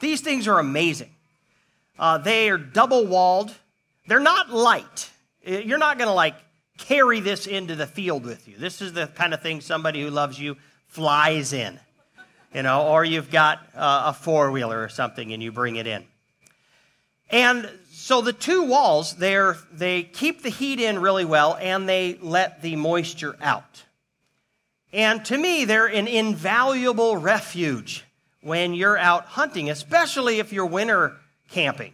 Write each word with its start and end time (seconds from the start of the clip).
These 0.00 0.22
things 0.22 0.48
are 0.48 0.58
amazing. 0.58 1.10
Uh, 1.98 2.18
they 2.18 2.48
are 2.48 2.58
double 2.58 3.06
walled. 3.06 3.54
They're 4.06 4.20
not 4.20 4.50
light. 4.50 5.10
Uh, 5.46 5.58
you're 5.58 5.78
not 5.78 5.98
going 5.98 6.08
to 6.08 6.14
like 6.14 6.34
carry 6.78 7.20
this 7.20 7.46
into 7.46 7.76
the 7.76 7.86
field 7.86 8.24
with 8.24 8.48
you. 8.48 8.56
This 8.56 8.80
is 8.80 8.94
the 8.94 9.06
kind 9.06 9.34
of 9.34 9.42
thing 9.42 9.60
somebody 9.60 10.02
who 10.02 10.10
loves 10.10 10.38
you 10.38 10.56
flies 10.86 11.52
in, 11.52 11.78
you 12.54 12.62
know, 12.62 12.88
or 12.88 13.04
you've 13.04 13.30
got 13.30 13.58
uh, 13.74 14.04
a 14.06 14.12
four 14.14 14.50
wheeler 14.50 14.82
or 14.82 14.88
something 14.88 15.32
and 15.32 15.42
you 15.42 15.52
bring 15.52 15.76
it 15.76 15.86
in. 15.86 16.04
And 17.30 17.70
so 17.92 18.22
the 18.22 18.32
two 18.32 18.64
walls, 18.64 19.14
they're, 19.16 19.56
they 19.72 20.02
keep 20.02 20.42
the 20.42 20.48
heat 20.48 20.80
in 20.80 20.98
really 20.98 21.24
well 21.24 21.56
and 21.60 21.88
they 21.88 22.18
let 22.20 22.62
the 22.62 22.76
moisture 22.76 23.36
out. 23.40 23.84
And 24.92 25.24
to 25.26 25.38
me, 25.38 25.64
they're 25.66 25.86
an 25.86 26.08
invaluable 26.08 27.16
refuge 27.16 28.04
when 28.42 28.74
you're 28.74 28.98
out 28.98 29.26
hunting, 29.26 29.70
especially 29.70 30.38
if 30.38 30.52
you're 30.52 30.66
winter 30.66 31.16
camping. 31.50 31.92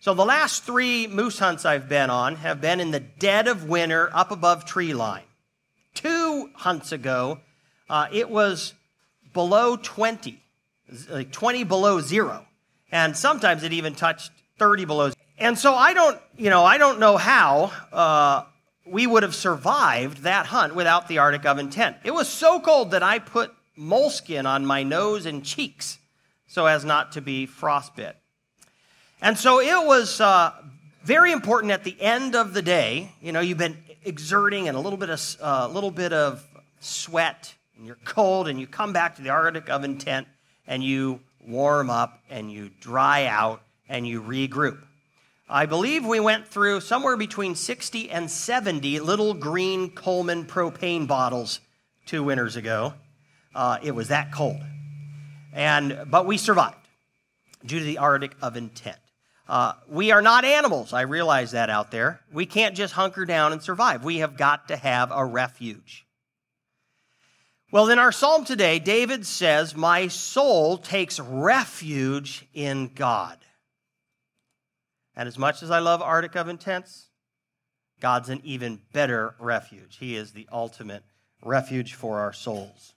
So 0.00 0.14
the 0.14 0.24
last 0.24 0.64
three 0.64 1.06
moose 1.06 1.38
hunts 1.38 1.64
I've 1.64 1.88
been 1.88 2.10
on 2.10 2.36
have 2.36 2.60
been 2.60 2.80
in 2.80 2.90
the 2.90 3.00
dead 3.00 3.46
of 3.46 3.68
winter 3.68 4.10
up 4.12 4.30
above 4.30 4.64
tree 4.64 4.94
line. 4.94 5.22
Two 5.94 6.50
hunts 6.54 6.92
ago, 6.92 7.40
uh, 7.88 8.08
it 8.10 8.28
was 8.28 8.74
below 9.32 9.76
20, 9.76 10.42
like 11.10 11.30
20 11.30 11.64
below 11.64 12.00
zero. 12.00 12.46
And 12.90 13.16
sometimes 13.16 13.62
it 13.62 13.72
even 13.72 13.94
touched 13.94 14.32
30 14.58 14.84
below. 14.86 15.10
zero. 15.10 15.16
And 15.38 15.58
so 15.58 15.74
I 15.74 15.94
don't, 15.94 16.18
you 16.36 16.50
know, 16.50 16.64
I 16.64 16.78
don't 16.78 16.98
know 16.98 17.16
how 17.16 17.72
uh, 17.92 18.42
we 18.86 19.06
would 19.06 19.22
have 19.22 19.34
survived 19.34 20.24
that 20.24 20.46
hunt 20.46 20.74
without 20.74 21.08
the 21.08 21.18
Arctic 21.18 21.46
Oven 21.46 21.70
tent. 21.70 21.96
It 22.04 22.12
was 22.12 22.28
so 22.28 22.60
cold 22.60 22.90
that 22.92 23.02
I 23.02 23.18
put 23.18 23.54
moleskin 23.82 24.46
on 24.46 24.64
my 24.64 24.82
nose 24.82 25.26
and 25.26 25.44
cheeks 25.44 25.98
so 26.46 26.66
as 26.66 26.84
not 26.84 27.12
to 27.12 27.20
be 27.20 27.46
frostbit. 27.46 28.14
And 29.22 29.38
so 29.38 29.60
it 29.60 29.86
was 29.86 30.20
uh, 30.20 30.52
very 31.02 31.32
important 31.32 31.72
at 31.72 31.82
the 31.82 31.98
end 32.00 32.34
of 32.34 32.54
the 32.54 32.60
day. 32.60 33.12
You 33.20 33.32
know, 33.32 33.40
you've 33.40 33.58
been 33.58 33.78
exerting 34.04 34.68
and 34.68 34.76
a 34.76 34.80
little 34.80 34.98
bit 34.98 35.10
of 35.10 35.36
a 35.40 35.46
uh, 35.46 35.68
little 35.68 35.90
bit 35.90 36.12
of 36.12 36.46
sweat, 36.80 37.54
and 37.76 37.86
you're 37.86 37.98
cold, 38.04 38.48
and 38.48 38.60
you 38.60 38.66
come 38.66 38.92
back 38.92 39.16
to 39.16 39.22
the 39.22 39.30
Arctic 39.30 39.70
oven 39.70 39.96
tent, 39.98 40.26
and 40.66 40.84
you 40.84 41.20
warm 41.46 41.88
up, 41.88 42.20
and 42.28 42.52
you 42.52 42.70
dry 42.80 43.26
out, 43.26 43.62
and 43.88 44.06
you 44.06 44.20
regroup. 44.22 44.78
I 45.48 45.66
believe 45.66 46.04
we 46.04 46.20
went 46.20 46.46
through 46.48 46.80
somewhere 46.80 47.16
between 47.16 47.54
60 47.54 48.10
and 48.10 48.30
70 48.30 49.00
little 49.00 49.34
green 49.34 49.90
Coleman 49.90 50.44
propane 50.44 51.06
bottles 51.06 51.60
two 52.06 52.22
winters 52.22 52.56
ago. 52.56 52.94
Uh, 53.54 53.78
it 53.82 53.92
was 53.92 54.08
that 54.08 54.32
cold, 54.32 54.60
and 55.52 56.06
but 56.06 56.26
we 56.26 56.38
survived 56.38 56.76
due 57.64 57.78
to 57.78 57.84
the 57.84 57.98
Arctic 57.98 58.34
oven 58.40 58.70
tent. 58.70 58.98
Uh, 59.48 59.74
we 59.88 60.10
are 60.12 60.22
not 60.22 60.44
animals. 60.44 60.92
I 60.92 61.02
realize 61.02 61.50
that 61.50 61.68
out 61.68 61.90
there. 61.90 62.20
We 62.32 62.46
can't 62.46 62.74
just 62.74 62.94
hunker 62.94 63.24
down 63.24 63.52
and 63.52 63.62
survive. 63.62 64.04
We 64.04 64.18
have 64.18 64.36
got 64.36 64.68
to 64.68 64.76
have 64.76 65.10
a 65.12 65.24
refuge. 65.24 66.06
Well, 67.70 67.88
in 67.88 67.98
our 67.98 68.12
psalm 68.12 68.44
today, 68.44 68.78
David 68.78 69.26
says, 69.26 69.74
My 69.74 70.08
soul 70.08 70.78
takes 70.78 71.18
refuge 71.18 72.46
in 72.54 72.92
God. 72.94 73.38
And 75.16 75.26
as 75.26 75.38
much 75.38 75.62
as 75.62 75.70
I 75.70 75.78
love 75.78 76.02
Arctic 76.02 76.36
Oven 76.36 76.58
tents, 76.58 77.08
God's 78.00 78.28
an 78.28 78.40
even 78.44 78.80
better 78.92 79.34
refuge. 79.38 79.96
He 79.98 80.16
is 80.16 80.32
the 80.32 80.48
ultimate 80.52 81.02
refuge 81.42 81.94
for 81.94 82.20
our 82.20 82.32
souls. 82.32 82.94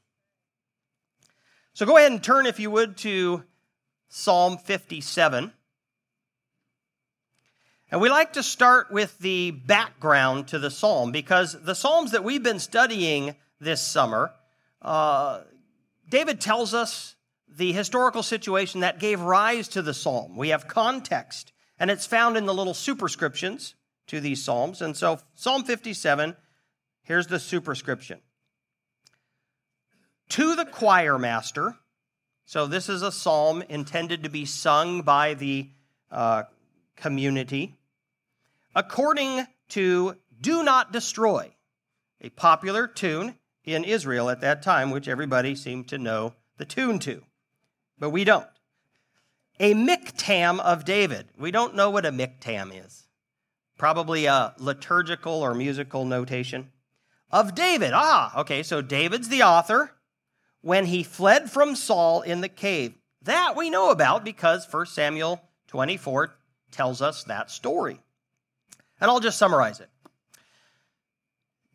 So 1.76 1.86
go 1.86 1.98
ahead 1.98 2.14
and 2.14 2.23
turn, 2.23 2.45
if 2.45 2.58
you 2.58 2.72
would, 2.72 2.95
to 3.00 3.44
Psalm 4.08 4.58
57. 4.58 5.52
And 7.92 8.00
we 8.00 8.09
like 8.09 8.31
to 8.34 8.44
start 8.44 8.94
with 8.94 9.20
the 9.20 9.52
background 9.52 10.48
to 10.48 10.59
the 10.59 10.72
psalm 10.72 11.12
because 11.12 11.52
the 11.52 11.76
psalms 11.76 12.12
that 12.12 12.23
we've 12.23 12.41
been 12.41 12.59
studying 12.59 13.35
this 13.59 13.81
summer, 13.81 14.31
uh, 14.81 15.41
David 16.08 16.40
tells 16.40 16.74
us 16.74 17.18
the 17.50 17.74
historical 17.74 18.24
situation 18.24 18.80
that 18.80 19.00
gave 19.00 19.19
rise 19.19 19.68
to 19.68 19.81
the 19.81 19.94
psalm. 19.94 20.38
We 20.38 20.50
have 20.50 20.69
context, 20.69 21.52
and 21.78 21.91
it's 21.91 22.06
found 22.06 22.38
in 22.38 22.46
the 22.46 22.53
little 22.53 22.74
superscriptions 22.74 23.75
to 24.08 24.22
these 24.22 24.41
psalms. 24.41 24.81
And 24.81 24.96
so, 24.96 25.19
Psalm 25.34 25.66
57, 25.66 26.38
here's 27.03 27.28
the 27.28 27.38
superscription 27.38 28.22
To 30.30 30.56
the 30.56 30.66
choir 30.66 31.19
master, 31.19 31.78
so 32.46 32.66
this 32.68 32.90
is 32.90 33.02
a 33.02 33.12
psalm 33.12 33.63
intended 33.69 34.24
to 34.24 34.30
be 34.30 34.46
sung 34.46 35.02
by 35.02 35.34
the 35.34 35.69
uh, 36.12 36.44
community, 36.96 37.75
according 38.75 39.46
to 39.69 40.16
Do 40.41 40.64
Not 40.64 40.91
Destroy, 40.91 41.53
a 42.22 42.30
popular 42.30 42.88
tune 42.88 43.35
in 43.64 43.84
Israel 43.84 44.30
at 44.30 44.41
that 44.41 44.62
time, 44.62 44.91
which 44.91 45.08
everybody 45.08 45.56
seemed 45.56 45.88
to 45.90 45.97
know 45.97 46.34
the 46.58 46.66
tune 46.66 47.00
to, 47.00 47.24
but 48.00 48.12
we 48.12 48.24
don't. 48.24 48.47
A 49.59 49.74
miktam 49.74 50.59
of 50.59 50.85
David. 50.85 51.28
We 51.38 51.52
don't 51.52 51.75
know 51.75 51.90
what 51.90 52.06
a 52.06 52.12
miktam 52.12 52.85
is. 52.85 53.08
Probably 53.78 54.25
a 54.25 54.53
liturgical 54.58 55.41
or 55.41 55.53
musical 55.53 56.06
notation. 56.06 56.72
Of 57.31 57.56
David. 57.56 57.91
Ah, 57.94 58.40
okay, 58.41 58.64
so 58.64 58.81
David's 58.81 59.30
the 59.30 59.44
author 59.44 59.94
when 60.66 60.88
he 60.88 61.03
fled 61.03 61.52
from 61.52 61.76
Saul 61.76 62.22
in 62.22 62.42
the 62.42 62.50
cave. 62.50 62.96
That 63.22 63.56
we 63.56 63.70
know 63.70 63.92
about 63.92 64.26
because 64.26 64.66
1 64.68 64.88
Samuel 64.88 65.40
24 65.68 66.34
tells 66.72 67.03
us 67.03 67.24
that 67.26 67.52
story. 67.52 68.00
And 69.00 69.12
I'll 69.12 69.20
just 69.20 69.38
summarize 69.38 69.80
it. 69.80 69.90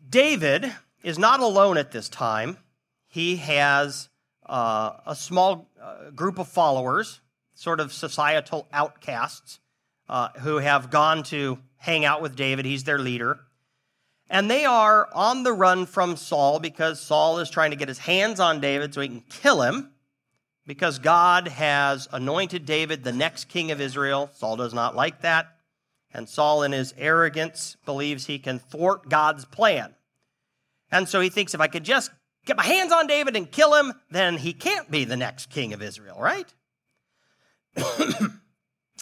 David 0.09 0.73
is 1.05 1.21
not 1.21 1.39
alone 1.39 1.79
at 1.79 1.93
this 1.93 2.09
time. 2.09 2.57
He 3.07 3.37
has 3.37 4.09
uh, 4.45 4.95
a 5.07 5.15
small 5.15 5.69
uh, 5.81 6.11
group 6.11 6.41
of 6.41 6.49
followers, 6.49 7.21
sort 7.55 7.79
of 7.79 7.93
societal 7.93 8.67
outcasts, 8.73 9.61
uh, 10.09 10.31
who 10.41 10.57
have 10.57 10.91
gone 10.91 11.23
to 11.25 11.61
hang 11.77 12.05
out 12.05 12.23
with 12.23 12.35
David. 12.35 12.65
He's 12.65 12.83
their 12.83 12.99
leader. 12.99 13.39
And 14.31 14.49
they 14.49 14.65
are 14.65 15.09
on 15.13 15.43
the 15.43 15.53
run 15.53 15.87
from 15.87 16.17
Saul 16.17 16.61
because 16.61 17.01
Saul 17.01 17.41
is 17.41 17.51
trying 17.51 17.73
to 17.73 17.77
get 17.77 17.89
his 17.89 17.99
hands 17.99 18.39
on 18.39 18.61
David 18.61 18.95
so 18.95 19.01
he 19.01 19.09
can 19.09 19.25
kill 19.29 19.63
him 19.63 19.91
because 20.67 21.01
God 21.01 21.49
has 21.49 22.07
anointed 22.13 22.65
David 22.65 23.03
the 23.03 23.13
next 23.13 23.49
king 23.49 23.73
of 23.73 23.81
Israel. 23.81 24.31
Saul 24.35 24.57
does 24.57 24.73
not 24.73 24.95
like 24.95 25.23
that. 25.23 25.49
And 26.15 26.29
Saul, 26.29 26.63
in 26.63 26.71
his 26.71 26.95
arrogance, 26.97 27.77
believes 27.85 28.27
he 28.27 28.39
can 28.39 28.61
thwart 28.61 29.09
God's 29.09 29.45
plan. 29.45 29.97
And 30.93 31.09
so 31.09 31.21
he 31.21 31.29
thinks 31.29 31.53
if 31.53 31.61
I 31.61 31.67
could 31.67 31.85
just 31.85 32.13
get 32.47 32.57
my 32.57 32.65
hands 32.65 32.93
on 32.93 33.09
David 33.09 33.35
and 33.35 33.51
kill 33.51 33.75
him, 33.75 33.93
then 34.13 34.37
he 34.37 34.53
can't 34.53 34.89
be 34.89 35.05
the 35.05 35.17
next 35.17 35.51
king 35.51 35.73
of 35.73 35.83
Israel, 35.83 36.19
right? 36.21 36.53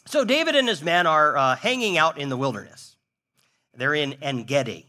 so 0.06 0.24
David 0.24 0.56
and 0.56 0.68
his 0.68 0.82
men 0.82 1.06
are 1.06 1.36
uh, 1.36 1.56
hanging 1.56 1.98
out 1.98 2.16
in 2.16 2.30
the 2.30 2.36
wilderness. 2.36 2.96
They're 3.74 3.94
in 3.94 4.14
En 4.22 4.44
Gedi. 4.44 4.88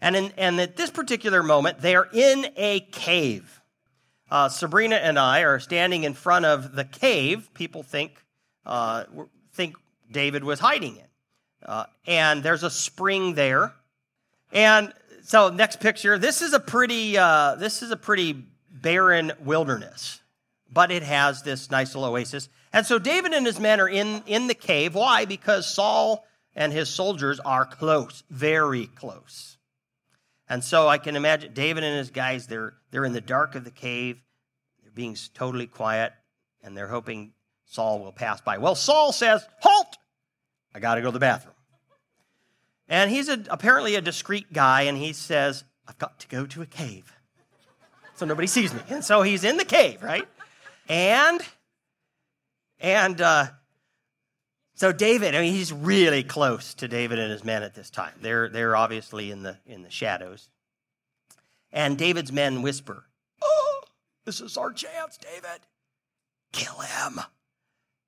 And, 0.00 0.16
in, 0.16 0.32
and 0.36 0.60
at 0.60 0.76
this 0.76 0.90
particular 0.90 1.42
moment, 1.42 1.80
they 1.80 1.96
are 1.96 2.08
in 2.12 2.46
a 2.56 2.80
cave. 2.80 3.60
Uh, 4.30 4.48
Sabrina 4.48 4.96
and 4.96 5.18
I 5.18 5.40
are 5.40 5.58
standing 5.60 6.04
in 6.04 6.14
front 6.14 6.44
of 6.44 6.74
the 6.74 6.84
cave. 6.84 7.48
People 7.54 7.82
think, 7.82 8.12
uh, 8.64 9.04
think 9.52 9.76
David 10.10 10.44
was 10.44 10.60
hiding 10.60 10.96
in. 10.96 11.02
Uh, 11.64 11.86
and 12.06 12.42
there's 12.42 12.62
a 12.62 12.70
spring 12.70 13.34
there. 13.34 13.72
And 14.52 14.92
so, 15.22 15.48
next 15.48 15.80
picture. 15.80 16.18
This 16.18 16.42
is 16.42 16.52
a 16.52 16.60
pretty. 16.60 17.18
Uh, 17.18 17.56
this 17.56 17.82
is 17.82 17.90
a 17.90 17.96
pretty 17.96 18.44
barren 18.70 19.32
wilderness, 19.40 20.20
but 20.72 20.92
it 20.92 21.02
has 21.02 21.42
this 21.42 21.68
nice 21.70 21.94
little 21.94 22.10
oasis. 22.10 22.48
And 22.72 22.86
so, 22.86 23.00
David 23.00 23.32
and 23.32 23.44
his 23.44 23.58
men 23.58 23.80
are 23.80 23.88
in 23.88 24.22
in 24.26 24.46
the 24.46 24.54
cave. 24.54 24.94
Why? 24.94 25.24
Because 25.24 25.66
Saul 25.68 26.24
and 26.54 26.72
his 26.72 26.88
soldiers 26.88 27.40
are 27.40 27.64
close, 27.64 28.22
very 28.30 28.86
close. 28.86 29.55
And 30.48 30.62
so, 30.62 30.86
I 30.86 30.98
can 30.98 31.16
imagine 31.16 31.52
David 31.54 31.82
and 31.82 31.98
his 31.98 32.10
guys. 32.10 32.46
They're 32.46 32.74
they're 32.90 33.04
in 33.04 33.12
the 33.12 33.20
dark 33.20 33.54
of 33.54 33.64
the 33.64 33.70
cave. 33.70 34.22
They're 34.82 34.92
being 34.92 35.16
totally 35.34 35.66
quiet, 35.66 36.12
and 36.62 36.76
they're 36.76 36.86
hoping 36.88 37.32
Saul 37.64 37.98
will 37.98 38.12
pass 38.12 38.40
by. 38.40 38.58
Well, 38.58 38.76
Saul 38.76 39.12
says, 39.12 39.44
"Halt! 39.60 39.98
I 40.72 40.78
got 40.78 40.94
to 40.94 41.00
go 41.00 41.08
to 41.08 41.12
the 41.12 41.18
bathroom." 41.18 41.56
And 42.88 43.10
he's 43.10 43.28
a, 43.28 43.42
apparently 43.50 43.96
a 43.96 44.00
discreet 44.00 44.52
guy, 44.52 44.82
and 44.82 44.96
he 44.96 45.12
says, 45.12 45.64
I've 45.88 45.98
got 45.98 46.20
to 46.20 46.28
go 46.28 46.46
to 46.46 46.62
a 46.62 46.66
cave. 46.66 47.12
So 48.14 48.26
nobody 48.26 48.46
sees 48.46 48.72
me. 48.72 48.80
And 48.88 49.04
so 49.04 49.22
he's 49.22 49.44
in 49.44 49.56
the 49.56 49.64
cave, 49.64 50.02
right? 50.02 50.26
And, 50.88 51.40
and, 52.80 53.20
uh, 53.20 53.46
so 54.76 54.92
David, 54.92 55.34
I 55.34 55.40
mean, 55.40 55.54
he's 55.54 55.72
really 55.72 56.22
close 56.22 56.74
to 56.74 56.86
David 56.86 57.18
and 57.18 57.32
his 57.32 57.42
men 57.42 57.62
at 57.62 57.74
this 57.74 57.88
time. 57.88 58.12
They're, 58.20 58.50
they're 58.50 58.76
obviously 58.76 59.30
in 59.30 59.42
the, 59.42 59.56
in 59.66 59.82
the 59.82 59.90
shadows. 59.90 60.50
And 61.72 61.96
David's 61.96 62.30
men 62.30 62.60
whisper, 62.60 63.04
Oh, 63.42 63.80
this 64.26 64.42
is 64.42 64.58
our 64.58 64.72
chance, 64.72 65.16
David. 65.16 65.60
Kill 66.52 66.78
him. 66.78 67.20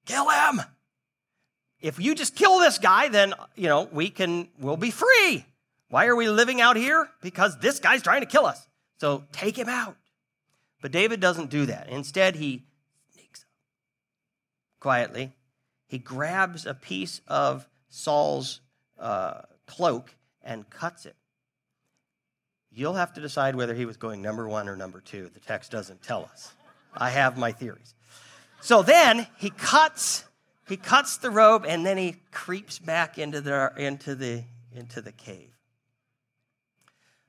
Kill 0.05 0.29
him. 0.29 0.61
If 1.81 1.99
you 1.99 2.15
just 2.15 2.37
kill 2.37 2.59
this 2.59 2.79
guy, 2.79 3.09
then, 3.09 3.33
you 3.55 3.69
know, 3.69 3.89
we 3.91 4.11
can, 4.11 4.49
we'll 4.59 4.77
be 4.77 4.91
free. 4.91 5.47
Why 5.89 6.07
are 6.07 6.17
we 6.17 6.29
living 6.29 6.61
out 6.61 6.77
here? 6.77 7.09
Because 7.23 7.59
this 7.61 7.79
guy's 7.79 8.03
trying 8.03 8.21
to 8.21 8.27
kill 8.27 8.45
us. 8.45 8.67
So 8.99 9.25
take 9.33 9.57
him 9.57 9.71
out. 9.71 9.97
But 10.83 10.93
David 10.93 11.21
doesn't 11.21 11.49
do 11.49 11.67
that. 11.67 11.89
Instead, 11.89 12.37
he 12.37 12.65
sneaks 13.15 13.41
up 13.41 13.49
quietly. 14.81 15.33
He 15.89 15.99
grabs 15.99 16.67
a 16.67 16.75
piece 16.75 17.23
of 17.27 17.67
Saul's 17.89 18.61
uh, 18.99 19.41
cloak 19.67 20.15
and 20.43 20.69
cuts 20.69 21.07
it. 21.07 21.17
You'll 22.71 22.95
have 22.95 23.15
to 23.15 23.21
decide 23.21 23.57
whether 23.57 23.75
he 23.75 23.87
was 23.87 23.97
going 23.97 24.23
number 24.23 24.47
one 24.47 24.69
or 24.69 24.77
number 24.77 25.01
two. 25.01 25.31
The 25.33 25.41
text 25.41 25.73
doesn't 25.73 26.03
tell 26.03 26.25
us. 26.31 26.53
I 26.95 27.11
have 27.11 27.39
my 27.39 27.53
theories. 27.53 27.95
So 28.61 28.83
then 28.83 29.27
he 29.39 29.51
cuts, 29.51 30.25
he 30.69 30.77
cuts 30.77 31.17
the 31.17 31.31
robe, 31.31 31.65
and 31.67 31.87
then 31.87 31.97
he 31.97 32.17
creeps 32.33 32.79
back 32.79 33.19
into 33.19 33.41
the, 33.41 33.73
into 33.77 34.15
the, 34.15 34.45
into 34.75 35.01
the 35.01 35.13
cave. 35.13 35.57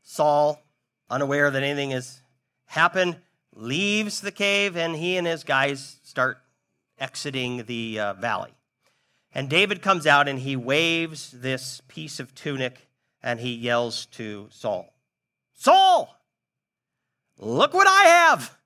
Saul, 0.03 0.61
unaware 1.09 1.49
that 1.49 1.63
anything 1.63 1.91
has 1.91 2.21
happened, 2.65 3.17
leaves 3.55 4.21
the 4.21 4.31
cave, 4.31 4.75
and 4.75 4.95
he 4.95 5.17
and 5.17 5.25
his 5.25 5.43
guys 5.43 5.99
start 6.03 6.39
exiting 6.99 7.65
the 7.65 7.99
uh, 7.99 8.13
valley. 8.13 8.53
And 9.33 9.49
David 9.49 9.81
comes 9.81 10.07
out 10.07 10.27
and 10.27 10.39
he 10.39 10.55
waves 10.55 11.31
this 11.31 11.81
piece 11.87 12.19
of 12.19 12.33
tunic 12.33 12.87
and 13.21 13.39
he 13.39 13.53
yells 13.53 14.05
to 14.07 14.47
Saul 14.51 14.93
Saul, 15.59 16.15
look 17.37 17.73
what 17.73 17.85
I 17.85 18.03
have. 18.03 18.57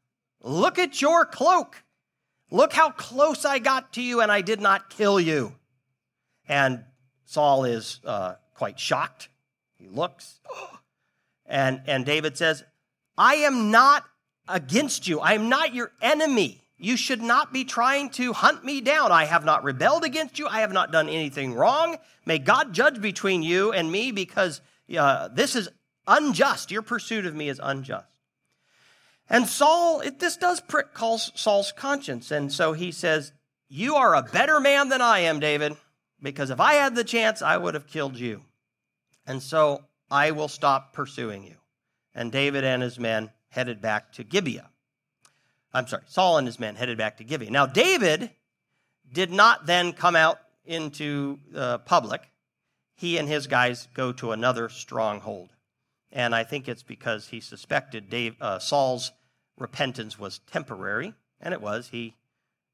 Look 0.44 0.77
at 0.77 1.01
your 1.01 1.25
cloak. 1.25 1.83
Look 2.51 2.71
how 2.71 2.91
close 2.91 3.45
I 3.45 3.57
got 3.57 3.94
to 3.94 4.01
you 4.01 4.21
and 4.21 4.31
I 4.31 4.41
did 4.41 4.62
not 4.62 4.91
kill 4.91 5.19
you. 5.19 5.56
And 6.47 6.83
Saul 7.25 7.63
is 7.63 8.00
uh, 8.06 8.35
quite 8.53 8.80
shocked. 8.80 9.30
He 9.75 9.88
looks. 9.88 10.39
And, 11.45 11.81
and 11.88 12.06
David 12.06 12.38
says, 12.38 12.63
I 13.18 13.35
am 13.35 13.69
not 13.69 14.06
against 14.47 15.09
you. 15.09 15.19
I 15.19 15.33
am 15.33 15.50
not 15.50 15.75
your 15.75 15.91
enemy. 16.01 16.62
You 16.83 16.97
should 16.97 17.21
not 17.21 17.53
be 17.53 17.63
trying 17.63 18.09
to 18.12 18.33
hunt 18.33 18.65
me 18.65 18.81
down. 18.81 19.13
I 19.13 19.24
have 19.24 19.45
not 19.45 19.63
rebelled 19.63 20.03
against 20.03 20.38
you. 20.38 20.47
I 20.47 20.59
have 20.59 20.74
not 20.74 20.91
done 20.91 21.07
anything 21.07 21.53
wrong. 21.53 21.95
May 22.25 22.39
God 22.39 22.74
judge 22.74 23.01
between 23.01 23.41
you 23.41 23.71
and 23.71 23.89
me 23.89 24.12
because 24.12 24.59
uh, 24.97 25.30
this 25.30 25.56
is 25.56 25.69
unjust. 26.07 26.71
Your 26.71 26.81
pursuit 26.81 27.25
of 27.25 27.33
me 27.33 27.47
is 27.47 27.62
unjust. 27.63 28.09
And 29.30 29.47
Saul, 29.47 30.01
it, 30.01 30.19
this 30.19 30.35
does 30.35 30.59
prick 30.59 30.88
Saul's 30.97 31.71
conscience. 31.71 32.31
And 32.31 32.51
so 32.51 32.74
he 32.74 32.91
says, 32.91 33.31
You 33.69 33.95
are 33.95 34.13
a 34.13 34.21
better 34.21 34.59
man 34.59 34.89
than 34.89 35.01
I 35.01 35.19
am, 35.19 35.39
David, 35.39 35.77
because 36.21 36.50
if 36.50 36.59
I 36.59 36.74
had 36.74 36.95
the 36.95 37.06
chance, 37.06 37.41
I 37.41 37.56
would 37.56 37.75
have 37.75 37.88
killed 37.88 38.18
you. 38.18 38.41
And 39.25 39.41
so 39.41 39.85
I 40.12 40.31
will 40.31 40.50
stop 40.50 40.91
pursuing 40.91 41.45
you. 41.45 41.56
And 42.13 42.30
David 42.30 42.65
and 42.65 42.83
his 42.83 43.00
men 43.00 43.31
headed 43.47 43.81
back 43.81 44.12
to 44.13 44.25
Gibeah. 44.25 44.69
I'm 45.74 45.88
sorry, 45.88 46.04
Saul 46.08 46.38
and 46.38 46.48
his 46.48 46.60
men 46.60 46.75
headed 46.75 46.98
back 46.98 47.18
to 47.18 47.24
Gibeah. 47.24 47.50
Now, 47.50 47.66
David 47.66 48.30
did 49.12 49.31
not 49.31 49.66
then 49.66 49.94
come 49.94 50.16
out 50.16 50.40
into 50.66 51.40
the 51.52 51.80
public. 51.80 52.22
He 52.96 53.18
and 53.18 53.28
his 53.28 53.48
guys 53.48 53.88
go 53.94 54.12
to 54.14 54.31
another 54.31 54.70
stronghold. 54.70 55.50
And 56.12 56.36
I 56.36 56.44
think 56.44 56.68
it's 56.68 56.84
because 56.84 57.28
he 57.28 57.40
suspected 57.40 58.10
Dave, 58.10 58.36
uh, 58.40 58.60
Saul's 58.60 59.12
repentance 59.58 60.20
was 60.20 60.40
temporary, 60.52 61.14
and 61.42 61.54
it 61.54 61.62
was. 61.62 61.90
He 61.90 62.16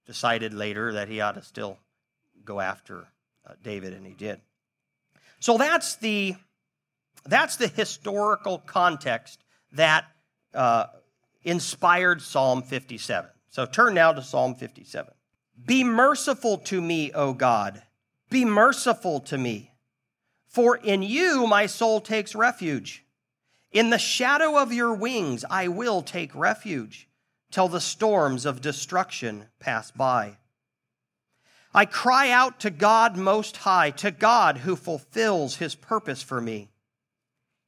decided 0.05 0.53
later 0.53 0.93
that 0.93 1.07
he 1.07 1.21
ought 1.21 1.35
to 1.35 1.41
still 1.41 1.77
go 2.43 2.59
after 2.59 3.07
uh, 3.47 3.53
David, 3.63 3.93
and 3.93 4.05
he 4.05 4.13
did. 4.13 4.41
So 5.39 5.57
that's 5.57 5.95
the, 5.95 6.35
that's 7.25 7.55
the 7.55 7.67
historical 7.67 8.57
context 8.57 9.41
that 9.71 10.05
uh, 10.53 10.87
inspired 11.43 12.21
Psalm 12.21 12.61
57. 12.61 13.29
So 13.49 13.65
turn 13.65 13.93
now 13.95 14.11
to 14.13 14.21
Psalm 14.21 14.55
57. 14.55 15.13
Be 15.65 15.83
merciful 15.83 16.57
to 16.59 16.81
me, 16.81 17.11
O 17.13 17.33
God. 17.33 17.81
Be 18.29 18.45
merciful 18.45 19.19
to 19.21 19.37
me. 19.37 19.73
For 20.47 20.77
in 20.77 21.03
you 21.03 21.47
my 21.47 21.65
soul 21.65 22.01
takes 22.01 22.35
refuge. 22.35 23.05
In 23.71 23.89
the 23.89 23.99
shadow 23.99 24.57
of 24.57 24.73
your 24.73 24.93
wings 24.93 25.45
I 25.49 25.67
will 25.67 26.01
take 26.01 26.33
refuge 26.33 27.07
till 27.51 27.67
the 27.67 27.81
storms 27.81 28.45
of 28.45 28.61
destruction 28.61 29.45
pass 29.59 29.91
by. 29.91 30.37
I 31.73 31.85
cry 31.85 32.31
out 32.31 32.59
to 32.61 32.71
God 32.71 33.15
Most 33.15 33.57
High, 33.57 33.91
to 33.91 34.09
God 34.09 34.59
who 34.59 34.75
fulfills 34.75 35.57
his 35.57 35.75
purpose 35.75 36.23
for 36.23 36.41
me. 36.41 36.71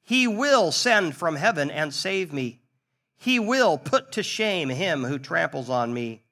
He 0.02 0.26
will 0.26 0.72
send 0.72 1.14
from 1.14 1.36
heaven 1.36 1.70
and 1.70 1.94
save 1.94 2.32
me. 2.32 2.61
He 3.16 3.38
will 3.38 3.78
put 3.78 4.12
to 4.12 4.22
shame 4.22 4.68
him 4.68 5.04
who 5.04 5.18
tramples 5.18 5.70
on 5.70 5.94
me. 5.94 6.22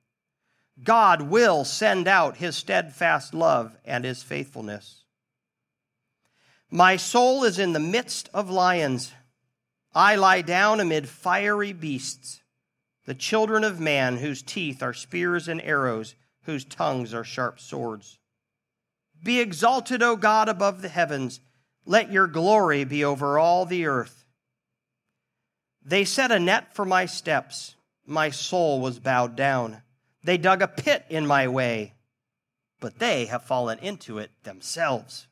God 0.83 1.23
will 1.23 1.65
send 1.65 2.09
out 2.09 2.39
his 2.39 2.57
steadfast 2.57 3.35
love 3.35 3.77
and 3.85 4.05
his 4.05 4.23
faithfulness. 4.23 5.05
My 6.71 6.97
soul 6.97 7.45
is 7.45 7.59
in 7.59 7.73
the 7.73 7.81
midst 7.81 8.31
of 8.33 8.49
lions. 8.49 9.13
I 9.93 10.15
lie 10.15 10.43
down 10.43 10.79
amid 10.81 11.09
fiery 11.09 11.73
beasts, 11.73 12.43
the 13.07 13.15
children 13.15 13.65
of 13.65 13.81
man, 13.81 14.19
whose 14.19 14.43
teeth 14.43 14.83
are 14.83 14.95
spears 14.95 15.49
and 15.49 15.61
arrows, 15.63 16.15
whose 16.45 16.65
tongues 16.65 17.13
are 17.13 17.25
sharp 17.25 17.59
swords. 17.59 18.19
Be 19.23 19.41
exalted, 19.41 20.03
O 20.03 20.17
God, 20.17 20.49
above 20.49 20.81
the 20.81 20.89
heavens. 20.89 21.41
Let 21.85 22.13
your 22.13 22.27
glory 22.27 22.85
be 22.85 23.05
over 23.05 23.39
all 23.39 23.67
the 23.67 23.87
earth. 23.87 24.20
They 25.85 26.05
set 26.05 26.31
a 26.31 26.39
net 26.39 26.75
for 26.75 26.85
my 26.85 27.07
steps. 27.07 27.75
My 28.07 28.31
soul 28.31 28.81
was 28.81 28.99
bowed 28.99 29.37
down. 29.37 29.83
They 30.23 30.37
dug 30.37 30.63
a 30.63 30.69
pit 30.69 31.07
in 31.09 31.27
my 31.27 31.49
way, 31.49 31.95
but 32.81 32.99
they 32.99 33.27
have 33.27 33.45
fallen 33.45 33.79
into 33.79 34.19
it 34.19 34.31
themselves. 34.43 35.27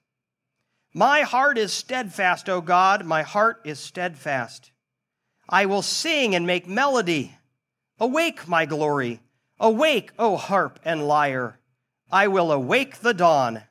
My 0.95 1.23
heart 1.23 1.59
is 1.59 1.73
steadfast, 1.73 2.49
O 2.49 2.61
God. 2.61 3.05
My 3.05 3.23
heart 3.23 3.61
is 3.65 3.79
steadfast. 3.79 4.71
I 5.49 5.67
will 5.67 5.83
sing 5.83 6.35
and 6.35 6.47
make 6.47 6.67
melody. 6.67 7.37
Awake, 8.01 8.49
my 8.49 8.65
glory. 8.65 9.21
Awake, 9.61 10.13
O 10.19 10.37
harp 10.37 10.81
and 10.85 11.07
lyre. 11.07 11.59
I 12.11 12.29
will 12.29 12.51
awake 12.51 13.01
the 13.01 13.13
dawn. 13.13 13.65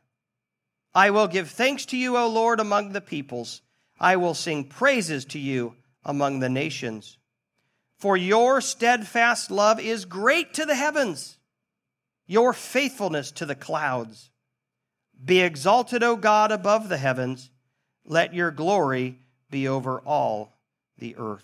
I 0.94 1.10
will 1.10 1.28
give 1.28 1.50
thanks 1.50 1.86
to 1.88 1.98
you, 1.98 2.18
O 2.18 2.28
Lord, 2.28 2.60
among 2.60 2.92
the 2.92 3.02
peoples. 3.02 3.62
I 4.00 4.16
will 4.16 4.36
sing 4.36 4.66
praises 4.66 5.26
to 5.26 5.40
you 5.40 5.76
among 6.08 6.40
the 6.40 6.50
nations. 6.50 7.20
For 7.98 8.18
your 8.18 8.62
steadfast 8.62 9.52
love 9.52 9.80
is 9.80 10.06
great 10.06 10.56
to 10.56 10.66
the 10.66 10.76
heavens, 10.76 11.38
your 12.26 12.54
faithfulness 12.54 13.32
to 13.34 13.46
the 13.46 13.56
clouds. 13.56 14.32
Be 15.24 15.42
exalted, 15.42 16.02
O 16.04 16.16
God, 16.16 16.52
above 16.52 16.90
the 16.90 16.98
heavens. 16.98 17.52
Let 18.06 18.34
your 18.34 18.52
glory 18.52 19.20
be 19.52 19.68
over 19.68 20.00
all 20.00 20.58
the 20.98 21.16
earth. 21.18 21.44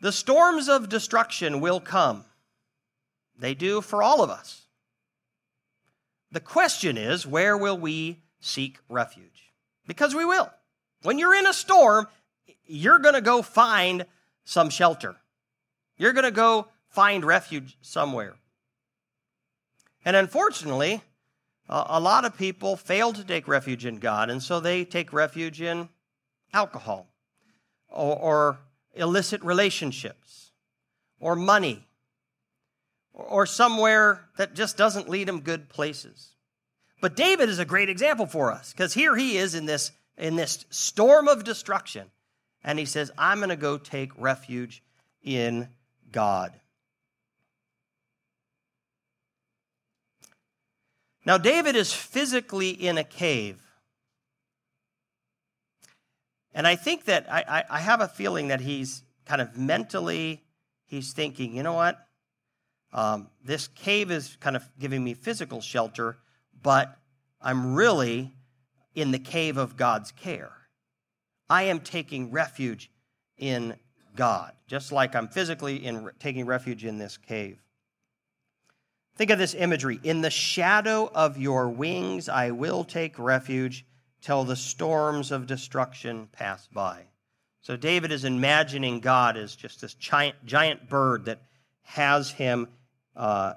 The 0.00 0.12
storms 0.12 0.68
of 0.68 0.88
destruction 0.88 1.60
will 1.60 1.80
come. 1.80 2.24
They 3.38 3.54
do 3.54 3.80
for 3.80 4.02
all 4.02 4.22
of 4.22 4.30
us. 4.30 4.66
The 6.32 6.40
question 6.40 6.96
is 6.96 7.26
where 7.26 7.56
will 7.56 7.78
we 7.78 8.18
seek 8.40 8.78
refuge? 8.88 9.31
Because 9.86 10.14
we 10.14 10.24
will. 10.24 10.50
When 11.02 11.18
you're 11.18 11.34
in 11.34 11.46
a 11.46 11.52
storm, 11.52 12.06
you're 12.66 12.98
going 12.98 13.14
to 13.14 13.20
go 13.20 13.42
find 13.42 14.06
some 14.44 14.70
shelter. 14.70 15.16
You're 15.96 16.12
going 16.12 16.24
to 16.24 16.30
go 16.30 16.68
find 16.88 17.24
refuge 17.24 17.76
somewhere. 17.80 18.34
And 20.04 20.16
unfortunately, 20.16 21.02
a 21.68 22.00
lot 22.00 22.24
of 22.24 22.36
people 22.36 22.76
fail 22.76 23.12
to 23.12 23.24
take 23.24 23.48
refuge 23.48 23.86
in 23.86 23.98
God, 23.98 24.30
and 24.30 24.42
so 24.42 24.60
they 24.60 24.84
take 24.84 25.12
refuge 25.12 25.60
in 25.62 25.88
alcohol 26.52 27.06
or, 27.88 28.16
or 28.18 28.58
illicit 28.94 29.42
relationships 29.42 30.50
or 31.20 31.36
money 31.36 31.86
or 33.14 33.46
somewhere 33.46 34.28
that 34.36 34.54
just 34.54 34.76
doesn't 34.76 35.08
lead 35.08 35.28
them 35.28 35.40
good 35.40 35.68
places. 35.68 36.30
But 37.02 37.16
David 37.16 37.48
is 37.48 37.58
a 37.58 37.64
great 37.64 37.90
example 37.90 38.26
for 38.26 38.52
us 38.52 38.72
because 38.72 38.94
here 38.94 39.16
he 39.16 39.36
is 39.36 39.54
in 39.54 39.66
this, 39.66 39.90
in 40.16 40.36
this 40.36 40.64
storm 40.70 41.26
of 41.26 41.42
destruction. 41.42 42.10
And 42.64 42.78
he 42.78 42.84
says, 42.84 43.10
I'm 43.18 43.38
going 43.38 43.50
to 43.50 43.56
go 43.56 43.76
take 43.76 44.12
refuge 44.16 44.84
in 45.20 45.68
God. 46.12 46.52
Now, 51.26 51.38
David 51.38 51.74
is 51.74 51.92
physically 51.92 52.70
in 52.70 52.98
a 52.98 53.04
cave. 53.04 53.60
And 56.54 56.66
I 56.68 56.76
think 56.76 57.06
that 57.06 57.26
I, 57.30 57.64
I, 57.68 57.80
have 57.80 58.00
a 58.00 58.08
feeling 58.08 58.48
that 58.48 58.60
he's 58.60 59.02
kind 59.24 59.40
of 59.40 59.56
mentally, 59.56 60.44
he's 60.86 61.12
thinking, 61.12 61.56
you 61.56 61.62
know 61.62 61.72
what? 61.72 61.98
um, 62.92 63.28
this 63.44 63.68
cave 63.68 64.10
is 64.10 64.36
kind 64.40 64.56
of 64.56 64.68
giving 64.78 65.02
me 65.02 65.14
physical 65.14 65.60
shelter, 65.60 66.18
but 66.62 66.96
I'm 67.40 67.74
really 67.74 68.32
in 68.94 69.10
the 69.10 69.18
cave 69.18 69.56
of 69.56 69.76
God's 69.76 70.12
care. 70.12 70.52
I 71.48 71.64
am 71.64 71.80
taking 71.80 72.30
refuge 72.30 72.90
in 73.38 73.74
God, 74.14 74.52
just 74.66 74.92
like 74.92 75.14
I'm 75.14 75.28
physically 75.28 75.84
in, 75.84 76.10
taking 76.18 76.46
refuge 76.46 76.84
in 76.84 76.98
this 76.98 77.16
cave. 77.16 77.62
Think 79.16 79.30
of 79.30 79.38
this 79.38 79.54
imagery. 79.54 80.00
In 80.02 80.22
the 80.22 80.30
shadow 80.30 81.10
of 81.14 81.38
your 81.38 81.68
wings, 81.68 82.28
I 82.28 82.50
will 82.50 82.84
take 82.84 83.18
refuge 83.18 83.84
till 84.22 84.44
the 84.44 84.56
storms 84.56 85.30
of 85.30 85.46
destruction 85.46 86.28
pass 86.32 86.66
by. 86.68 87.02
So 87.60 87.76
David 87.76 88.10
is 88.12 88.24
imagining 88.24 89.00
God 89.00 89.36
as 89.36 89.54
just 89.54 89.80
this 89.80 89.94
giant, 89.94 90.36
giant 90.44 90.88
bird 90.88 91.26
that 91.26 91.42
has 91.82 92.30
him 92.30 92.68
uh, 93.14 93.54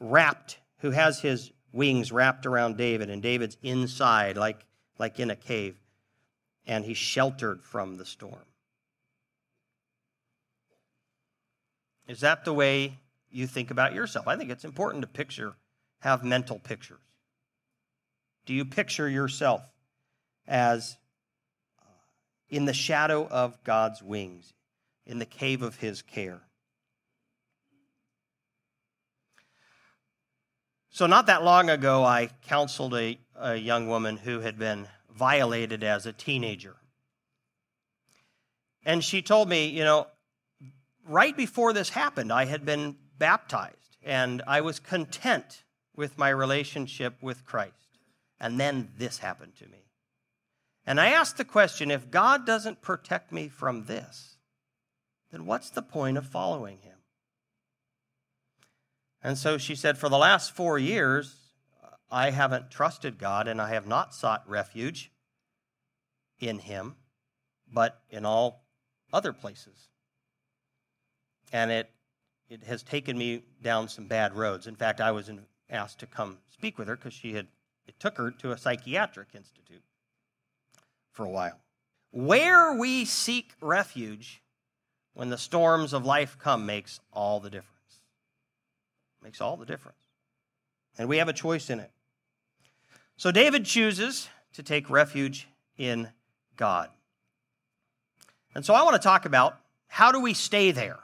wrapped, 0.00 0.58
who 0.78 0.90
has 0.90 1.20
his 1.20 1.50
wings 1.76 2.10
wrapped 2.10 2.46
around 2.46 2.76
David, 2.76 3.10
and 3.10 3.22
David's 3.22 3.56
inside, 3.62 4.36
like, 4.36 4.64
like 4.98 5.20
in 5.20 5.30
a 5.30 5.36
cave, 5.36 5.76
and 6.66 6.84
he's 6.84 6.96
sheltered 6.98 7.62
from 7.62 7.96
the 7.96 8.04
storm. 8.04 8.46
Is 12.08 12.20
that 12.20 12.44
the 12.44 12.54
way 12.54 12.98
you 13.30 13.46
think 13.46 13.70
about 13.70 13.94
yourself? 13.94 14.26
I 14.26 14.36
think 14.36 14.50
it's 14.50 14.64
important 14.64 15.02
to 15.02 15.08
picture, 15.08 15.54
have 16.00 16.24
mental 16.24 16.58
pictures. 16.58 17.00
Do 18.46 18.54
you 18.54 18.64
picture 18.64 19.08
yourself 19.08 19.62
as 20.48 20.96
uh, 21.80 21.84
in 22.48 22.64
the 22.64 22.72
shadow 22.72 23.26
of 23.28 23.62
God's 23.64 24.02
wings, 24.02 24.52
in 25.04 25.18
the 25.18 25.26
cave 25.26 25.62
of 25.62 25.76
his 25.76 26.02
care. 26.02 26.42
So, 30.96 31.06
not 31.06 31.26
that 31.26 31.44
long 31.44 31.68
ago, 31.68 32.04
I 32.04 32.30
counseled 32.48 32.94
a, 32.94 33.18
a 33.38 33.54
young 33.54 33.86
woman 33.86 34.16
who 34.16 34.40
had 34.40 34.58
been 34.58 34.88
violated 35.14 35.84
as 35.84 36.06
a 36.06 36.12
teenager. 36.14 36.76
And 38.82 39.04
she 39.04 39.20
told 39.20 39.50
me, 39.50 39.66
you 39.66 39.84
know, 39.84 40.06
right 41.06 41.36
before 41.36 41.74
this 41.74 41.90
happened, 41.90 42.32
I 42.32 42.46
had 42.46 42.64
been 42.64 42.96
baptized 43.18 43.98
and 44.02 44.42
I 44.46 44.62
was 44.62 44.80
content 44.80 45.64
with 45.94 46.16
my 46.16 46.30
relationship 46.30 47.22
with 47.22 47.44
Christ. 47.44 47.98
And 48.40 48.58
then 48.58 48.88
this 48.96 49.18
happened 49.18 49.54
to 49.56 49.66
me. 49.66 49.90
And 50.86 50.98
I 50.98 51.08
asked 51.08 51.36
the 51.36 51.44
question 51.44 51.90
if 51.90 52.10
God 52.10 52.46
doesn't 52.46 52.80
protect 52.80 53.32
me 53.32 53.48
from 53.48 53.84
this, 53.84 54.38
then 55.30 55.44
what's 55.44 55.68
the 55.68 55.82
point 55.82 56.16
of 56.16 56.26
following 56.26 56.78
him? 56.78 56.95
And 59.26 59.36
so 59.36 59.58
she 59.58 59.74
said, 59.74 59.98
For 59.98 60.08
the 60.08 60.16
last 60.16 60.52
four 60.52 60.78
years, 60.78 61.34
I 62.12 62.30
haven't 62.30 62.70
trusted 62.70 63.18
God 63.18 63.48
and 63.48 63.60
I 63.60 63.70
have 63.70 63.84
not 63.84 64.14
sought 64.14 64.48
refuge 64.48 65.10
in 66.38 66.60
him, 66.60 66.94
but 67.66 68.02
in 68.08 68.24
all 68.24 68.62
other 69.12 69.32
places. 69.32 69.88
And 71.52 71.72
it, 71.72 71.90
it 72.48 72.62
has 72.68 72.84
taken 72.84 73.18
me 73.18 73.42
down 73.60 73.88
some 73.88 74.06
bad 74.06 74.36
roads. 74.36 74.68
In 74.68 74.76
fact, 74.76 75.00
I 75.00 75.10
was 75.10 75.28
asked 75.68 75.98
to 75.98 76.06
come 76.06 76.38
speak 76.48 76.78
with 76.78 76.86
her 76.86 76.94
because 76.94 77.12
she 77.12 77.32
had, 77.32 77.48
it 77.88 77.98
took 77.98 78.18
her 78.18 78.30
to 78.30 78.52
a 78.52 78.56
psychiatric 78.56 79.30
institute 79.34 79.82
for 81.10 81.24
a 81.24 81.30
while. 81.30 81.58
Where 82.12 82.78
we 82.78 83.04
seek 83.04 83.54
refuge 83.60 84.40
when 85.14 85.30
the 85.30 85.36
storms 85.36 85.92
of 85.92 86.06
life 86.06 86.38
come 86.38 86.64
makes 86.64 87.00
all 87.12 87.40
the 87.40 87.50
difference. 87.50 87.75
Makes 89.26 89.40
all 89.40 89.56
the 89.56 89.66
difference. 89.66 89.98
And 90.96 91.08
we 91.08 91.18
have 91.18 91.28
a 91.28 91.32
choice 91.32 91.68
in 91.68 91.80
it. 91.80 91.90
So 93.16 93.32
David 93.32 93.64
chooses 93.64 94.28
to 94.52 94.62
take 94.62 94.88
refuge 94.88 95.48
in 95.76 96.08
God. 96.56 96.90
And 98.54 98.64
so 98.64 98.72
I 98.72 98.84
want 98.84 98.94
to 98.94 99.02
talk 99.02 99.26
about 99.26 99.58
how 99.88 100.12
do 100.12 100.20
we 100.20 100.32
stay 100.32 100.70
there? 100.70 101.00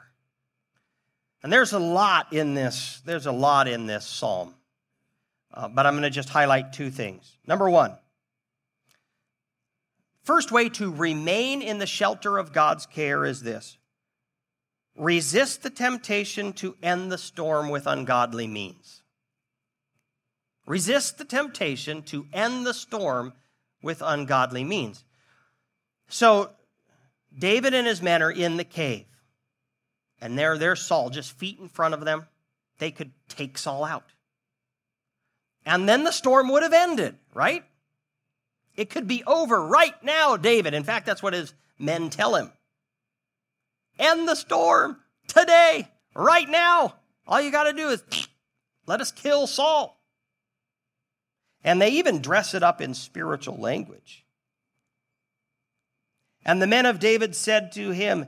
And 1.43 1.51
there's 1.51 1.73
a 1.73 1.79
lot 1.79 2.31
in 2.31 2.53
this, 2.53 3.01
there's 3.03 3.25
a 3.25 3.31
lot 3.33 3.67
in 3.67 3.87
this 3.87 4.05
psalm. 4.05 4.55
Uh, 5.53 5.67
but 5.67 5.85
I'm 5.85 5.93
going 5.93 6.03
to 6.03 6.09
just 6.09 6.29
highlight 6.29 6.71
two 6.71 6.89
things. 6.89 7.37
Number 7.45 7.69
one, 7.69 7.97
First 10.23 10.53
way 10.53 10.69
to 10.69 10.89
remain 10.89 11.61
in 11.61 11.79
the 11.79 11.85
shelter 11.85 12.37
of 12.37 12.53
God's 12.53 12.85
care 12.85 13.25
is 13.25 13.41
this 13.41 13.77
resist 14.97 15.63
the 15.63 15.69
temptation 15.69 16.53
to 16.53 16.75
end 16.83 17.11
the 17.11 17.17
storm 17.17 17.69
with 17.69 17.87
ungodly 17.87 18.47
means. 18.47 19.01
Resist 20.65 21.17
the 21.17 21.25
temptation 21.25 22.03
to 22.03 22.25
end 22.31 22.65
the 22.65 22.73
storm 22.73 23.33
with 23.81 24.01
ungodly 24.03 24.63
means. 24.63 25.03
So, 26.07 26.51
David 27.37 27.73
and 27.73 27.87
his 27.87 28.01
men 28.01 28.21
are 28.21 28.31
in 28.31 28.57
the 28.57 28.63
cave, 28.63 29.05
and 30.21 30.37
there, 30.37 30.57
there's 30.57 30.81
Saul 30.81 31.09
just 31.09 31.37
feet 31.37 31.59
in 31.59 31.67
front 31.67 31.93
of 31.93 32.05
them. 32.05 32.27
They 32.77 32.91
could 32.91 33.11
take 33.27 33.57
Saul 33.57 33.83
out. 33.83 34.05
And 35.65 35.87
then 35.87 36.03
the 36.03 36.11
storm 36.11 36.49
would 36.49 36.63
have 36.63 36.73
ended, 36.73 37.15
right? 37.33 37.63
It 38.75 38.89
could 38.89 39.07
be 39.07 39.23
over 39.25 39.65
right 39.65 40.01
now, 40.03 40.37
David. 40.37 40.73
In 40.73 40.83
fact, 40.83 41.05
that's 41.05 41.23
what 41.23 41.33
his 41.33 41.53
men 41.77 42.09
tell 42.09 42.35
him. 42.35 42.51
End 43.99 44.27
the 44.27 44.35
storm 44.35 44.97
today, 45.27 45.87
right 46.15 46.49
now. 46.49 46.95
All 47.27 47.41
you 47.41 47.51
got 47.51 47.65
to 47.65 47.73
do 47.73 47.89
is 47.89 48.03
let 48.87 49.01
us 49.01 49.11
kill 49.11 49.47
Saul. 49.47 49.99
And 51.63 51.81
they 51.81 51.91
even 51.91 52.21
dress 52.21 52.53
it 52.53 52.63
up 52.63 52.81
in 52.81 52.93
spiritual 52.93 53.57
language. 53.57 54.25
And 56.45 56.61
the 56.61 56.67
men 56.67 56.85
of 56.85 56.99
David 56.99 57.35
said 57.35 57.71
to 57.73 57.91
him, 57.91 58.27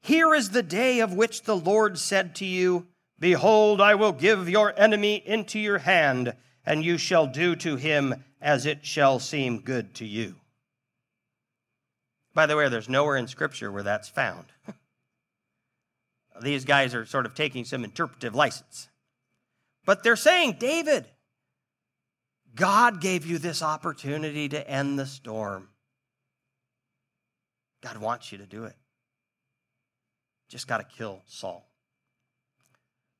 Here 0.00 0.34
is 0.34 0.50
the 0.50 0.64
day 0.64 1.00
of 1.00 1.14
which 1.14 1.42
the 1.42 1.56
Lord 1.56 1.98
said 1.98 2.34
to 2.36 2.44
you, 2.44 2.88
Behold, 3.18 3.80
I 3.80 3.94
will 3.94 4.12
give 4.12 4.48
your 4.48 4.74
enemy 4.78 5.22
into 5.24 5.58
your 5.58 5.78
hand, 5.78 6.34
and 6.64 6.84
you 6.84 6.98
shall 6.98 7.26
do 7.26 7.54
to 7.56 7.76
him 7.76 8.24
as 8.40 8.66
it 8.66 8.84
shall 8.84 9.18
seem 9.18 9.60
good 9.60 9.94
to 9.94 10.04
you. 10.04 10.36
By 12.34 12.46
the 12.46 12.56
way, 12.56 12.68
there's 12.68 12.88
nowhere 12.88 13.16
in 13.16 13.28
Scripture 13.28 13.72
where 13.72 13.84
that's 13.84 14.08
found. 14.08 14.46
These 16.42 16.64
guys 16.64 16.94
are 16.94 17.06
sort 17.06 17.26
of 17.26 17.34
taking 17.34 17.64
some 17.64 17.84
interpretive 17.84 18.34
license. 18.34 18.88
But 19.84 20.02
they're 20.02 20.16
saying, 20.16 20.56
David, 20.58 21.06
God 22.54 23.00
gave 23.00 23.26
you 23.26 23.38
this 23.38 23.62
opportunity 23.62 24.48
to 24.48 24.68
end 24.68 24.98
the 24.98 25.06
storm. 25.06 25.68
God 27.82 27.98
wants 27.98 28.32
you 28.32 28.38
to 28.38 28.46
do 28.46 28.64
it. 28.64 28.74
Just 30.48 30.66
got 30.66 30.78
to 30.78 30.96
kill 30.96 31.22
Saul. 31.26 31.68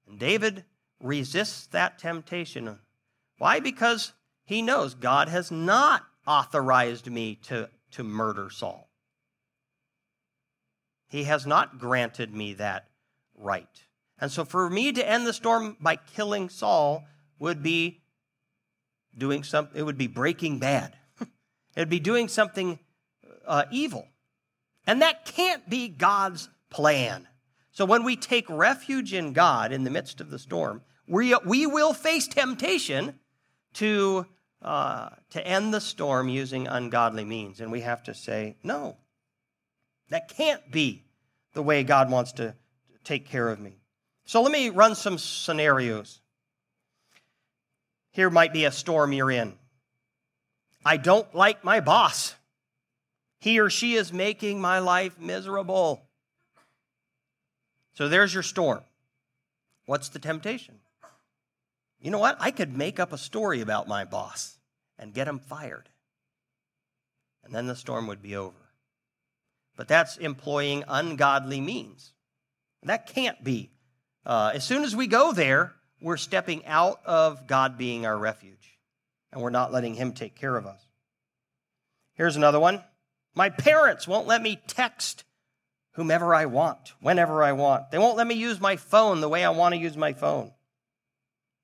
And 0.09 0.19
David 0.19 0.65
resists 1.01 1.67
that 1.69 1.99
temptation. 1.99 2.79
Why? 3.39 3.61
Because 3.61 4.13
he 4.45 4.63
knows 4.63 4.95
God 4.95 5.29
has 5.29 5.51
not 5.51 6.03
authorized 6.27 7.11
me 7.11 7.37
to, 7.45 7.69
to 7.93 8.03
murder 8.03 8.49
Saul. 8.51 8.89
He 11.09 11.25
has 11.25 11.47
not 11.47 11.79
granted 11.79 12.35
me 12.35 12.55
that 12.55 12.89
right. 13.37 13.69
And 14.19 14.31
so 14.31 14.45
for 14.45 14.71
me 14.71 14.93
to 14.93 15.09
end 15.09 15.27
the 15.27 15.33
storm 15.33 15.77
by 15.81 15.97
killing 15.97 16.49
Saul 16.49 17.05
would 17.39 17.63
be 17.63 18.03
doing 19.17 19.43
something, 19.43 19.79
it 19.79 19.85
would 19.85 19.99
be 19.99 20.07
breaking 20.07 20.59
bad. 20.59 20.97
it 21.21 21.29
would 21.77 21.91
be 21.91 22.01
doing 22.01 22.29
something 22.29 22.79
uh, 23.47 23.65
evil. 23.71 24.07
And 24.87 25.03
that 25.03 25.25
can't 25.25 25.69
be 25.69 25.89
God's 25.89 26.49
plan. 26.71 27.29
So 27.73 27.85
when 27.85 28.05
we 28.05 28.17
take 28.17 28.49
refuge 28.49 29.13
in 29.13 29.33
God 29.33 29.73
in 29.73 29.85
the 29.85 29.91
midst 29.91 30.21
of 30.21 30.31
the 30.31 30.39
storm, 30.39 30.83
we, 31.07 31.35
we 31.45 31.67
will 31.67 31.93
face 31.93 32.27
temptation 32.27 33.19
to 33.75 34.27
uh, 34.63 35.11
to 35.31 35.47
end 35.47 35.73
the 35.73 35.81
storm 35.81 36.29
using 36.29 36.67
ungodly 36.67 37.25
means. 37.25 37.61
And 37.61 37.71
we 37.71 37.83
have 37.83 38.03
to 38.05 38.15
say, 38.15 38.57
no, 38.63 38.97
that 40.09 40.29
can't 40.29 40.73
be 40.73 41.05
the 41.53 41.63
way 41.63 41.85
God 41.85 42.11
wants 42.11 42.33
to 42.33 42.55
take 43.07 43.29
care 43.29 43.49
of 43.49 43.61
me. 43.61 43.79
So 44.25 44.43
let 44.43 44.51
me 44.51 44.69
run 44.69 44.95
some 44.95 45.19
scenarios. 45.19 46.21
Here 48.11 48.29
might 48.29 48.53
be 48.53 48.65
a 48.65 48.73
storm 48.73 49.13
you're 49.13 49.31
in. 49.31 49.55
I 50.85 50.97
don't 50.97 51.33
like 51.35 51.65
my 51.65 51.81
boss. 51.81 52.35
He 53.39 53.61
or 53.61 53.71
she 53.71 53.95
is 53.95 54.13
making 54.13 54.61
my 54.61 54.81
life 54.81 55.19
miserable. 55.19 56.03
So 57.95 58.09
there's 58.09 58.35
your 58.35 58.43
storm. 58.43 58.81
What's 59.87 60.09
the 60.09 60.19
temptation? 60.19 60.75
You 62.01 62.11
know 62.11 62.19
what? 62.19 62.37
I 62.41 62.51
could 62.51 62.77
make 62.77 62.99
up 62.99 63.13
a 63.13 63.19
story 63.19 63.61
about 63.61 63.89
my 63.89 64.05
boss 64.05 64.59
and 64.99 65.15
get 65.15 65.29
him 65.29 65.39
fired. 65.39 65.89
And 67.45 67.55
then 67.55 67.67
the 67.67 67.77
storm 67.77 68.09
would 68.09 68.23
be 68.23 68.35
over. 68.35 68.57
But 69.77 69.89
that's 69.89 70.17
employing 70.17 70.83
ungodly 70.89 71.61
means. 71.61 72.13
That 72.87 73.07
can't 73.07 73.43
be 73.45 73.71
Uh, 74.25 74.51
as 74.55 74.65
soon 74.65 74.83
as 74.83 74.97
we 74.97 75.07
go 75.07 75.33
there, 75.33 75.73
we're 76.01 76.17
stepping 76.17 76.67
out 76.67 77.01
of 77.05 77.47
God 77.47 77.79
being 77.79 78.05
our 78.05 78.19
refuge, 78.19 78.77
and 79.31 79.41
we're 79.41 79.51
not 79.51 79.71
letting 79.71 79.95
Him 79.95 80.13
take 80.13 80.35
care 80.35 80.57
of 80.57 80.67
us. 80.67 80.81
Here's 82.15 82.35
another 82.35 82.59
one. 82.59 82.83
My 83.37 83.51
parents 83.51 84.09
won't 84.09 84.27
let 84.27 84.43
me 84.43 84.61
text 84.67 85.23
whomever 85.93 86.35
I 86.35 86.47
want, 86.47 86.95
whenever 87.01 87.45
I 87.45 87.53
want. 87.53 87.93
They 87.93 87.99
won't 87.99 88.17
let 88.17 88.27
me 88.27 88.35
use 88.35 88.61
my 88.61 88.75
phone 88.75 89.21
the 89.21 89.29
way 89.29 89.45
I 89.45 89.51
want 89.51 89.77
to 89.77 89.81
use 89.81 89.97
my 89.97 90.13
phone. 90.13 90.51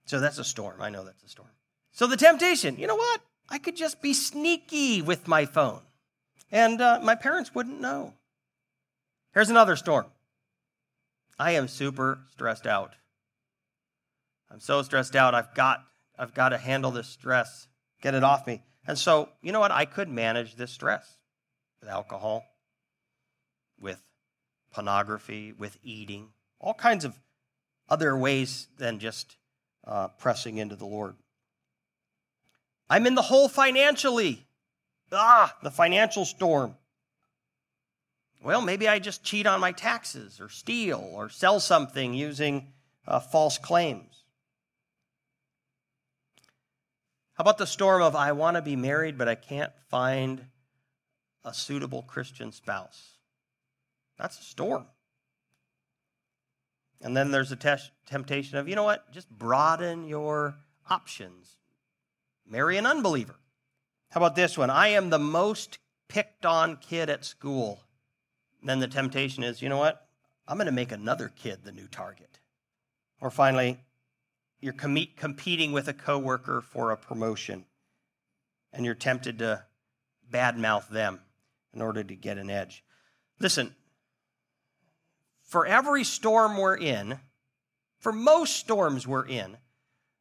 So 0.04 0.20
that's 0.20 0.38
a 0.38 0.44
storm. 0.44 0.80
I 0.80 0.90
know 0.90 1.04
that's 1.04 1.24
a 1.24 1.28
storm. 1.28 1.48
So 1.90 2.06
the 2.06 2.16
temptation, 2.16 2.78
you 2.78 2.86
know 2.86 2.94
what? 2.94 3.22
I 3.48 3.58
could 3.58 3.74
just 3.74 4.00
be 4.00 4.14
sneaky 4.14 5.02
with 5.02 5.26
my 5.26 5.46
phone, 5.46 5.82
and 6.52 6.80
uh, 6.80 7.00
my 7.02 7.16
parents 7.16 7.52
wouldn't 7.56 7.80
know. 7.80 8.14
Here's 9.34 9.50
another 9.50 9.74
storm. 9.74 10.06
I 11.38 11.52
am 11.52 11.68
super 11.68 12.20
stressed 12.32 12.66
out. 12.66 12.94
I'm 14.50 14.60
so 14.60 14.82
stressed 14.82 15.16
out. 15.16 15.34
I've 15.34 15.54
got 15.54 15.84
I've 16.18 16.34
got 16.34 16.50
to 16.50 16.58
handle 16.58 16.90
this 16.90 17.08
stress, 17.08 17.68
get 18.02 18.14
it 18.14 18.22
off 18.22 18.46
me. 18.46 18.62
And 18.86 18.98
so, 18.98 19.30
you 19.40 19.52
know 19.52 19.60
what? 19.60 19.70
I 19.70 19.86
could 19.86 20.08
manage 20.08 20.56
this 20.56 20.70
stress 20.70 21.16
with 21.80 21.88
alcohol, 21.88 22.44
with 23.80 24.02
pornography, 24.72 25.52
with 25.52 25.78
eating, 25.82 26.28
all 26.60 26.74
kinds 26.74 27.04
of 27.04 27.18
other 27.88 28.16
ways 28.16 28.68
than 28.78 28.98
just 28.98 29.36
uh, 29.86 30.08
pressing 30.18 30.58
into 30.58 30.76
the 30.76 30.86
Lord. 30.86 31.16
I'm 32.88 33.06
in 33.06 33.14
the 33.14 33.22
hole 33.22 33.48
financially. 33.48 34.46
Ah, 35.10 35.56
the 35.62 35.70
financial 35.70 36.24
storm. 36.24 36.76
Well, 38.42 38.60
maybe 38.60 38.88
I 38.88 38.98
just 38.98 39.22
cheat 39.22 39.46
on 39.46 39.60
my 39.60 39.70
taxes 39.72 40.40
or 40.40 40.48
steal 40.48 41.08
or 41.12 41.28
sell 41.28 41.60
something 41.60 42.12
using 42.12 42.72
uh, 43.06 43.20
false 43.20 43.56
claims. 43.56 44.24
How 47.34 47.42
about 47.42 47.58
the 47.58 47.66
storm 47.66 48.02
of 48.02 48.16
I 48.16 48.32
want 48.32 48.56
to 48.56 48.62
be 48.62 48.76
married, 48.76 49.16
but 49.16 49.28
I 49.28 49.36
can't 49.36 49.72
find 49.88 50.46
a 51.44 51.54
suitable 51.54 52.02
Christian 52.02 52.52
spouse? 52.52 53.18
That's 54.18 54.38
a 54.38 54.42
storm. 54.42 54.86
And 57.00 57.16
then 57.16 57.30
there's 57.30 57.52
a 57.52 57.56
te- 57.56 57.90
temptation 58.06 58.58
of, 58.58 58.68
you 58.68 58.74
know 58.74 58.84
what? 58.84 59.10
Just 59.12 59.30
broaden 59.30 60.06
your 60.06 60.56
options. 60.90 61.56
Marry 62.46 62.76
an 62.76 62.86
unbeliever. 62.86 63.36
How 64.10 64.20
about 64.20 64.36
this 64.36 64.58
one? 64.58 64.68
I 64.68 64.88
am 64.88 65.10
the 65.10 65.18
most 65.18 65.78
picked 66.08 66.44
on 66.44 66.76
kid 66.76 67.08
at 67.08 67.24
school. 67.24 67.80
Then 68.62 68.78
the 68.78 68.88
temptation 68.88 69.42
is, 69.42 69.60
you 69.60 69.68
know 69.68 69.78
what? 69.78 70.06
I'm 70.46 70.56
going 70.56 70.66
to 70.66 70.72
make 70.72 70.92
another 70.92 71.28
kid 71.28 71.60
the 71.64 71.72
new 71.72 71.86
target. 71.86 72.38
Or 73.20 73.30
finally, 73.30 73.80
you're 74.60 74.72
com- 74.72 75.08
competing 75.16 75.72
with 75.72 75.88
a 75.88 75.92
coworker 75.92 76.60
for 76.60 76.90
a 76.90 76.96
promotion 76.96 77.64
and 78.72 78.84
you're 78.84 78.94
tempted 78.94 79.38
to 79.40 79.64
badmouth 80.30 80.88
them 80.88 81.20
in 81.74 81.82
order 81.82 82.02
to 82.02 82.14
get 82.14 82.38
an 82.38 82.50
edge. 82.50 82.84
Listen, 83.38 83.74
for 85.42 85.66
every 85.66 86.04
storm 86.04 86.56
we're 86.56 86.76
in, 86.76 87.18
for 87.98 88.12
most 88.12 88.56
storms 88.56 89.06
we're 89.06 89.26
in, 89.26 89.56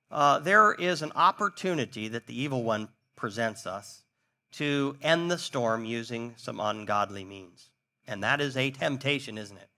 uh, 0.09 0.39
there 0.39 0.73
is 0.73 1.01
an 1.01 1.11
opportunity 1.15 2.07
that 2.09 2.27
the 2.27 2.39
evil 2.39 2.63
one 2.63 2.89
presents 3.15 3.65
us 3.65 4.03
to 4.51 4.97
end 5.01 5.31
the 5.31 5.37
storm 5.37 5.85
using 5.85 6.33
some 6.35 6.59
ungodly 6.59 7.23
means. 7.23 7.69
And 8.07 8.23
that 8.23 8.41
is 8.41 8.57
a 8.57 8.71
temptation, 8.71 9.37
isn't 9.37 9.57
it? 9.57 9.69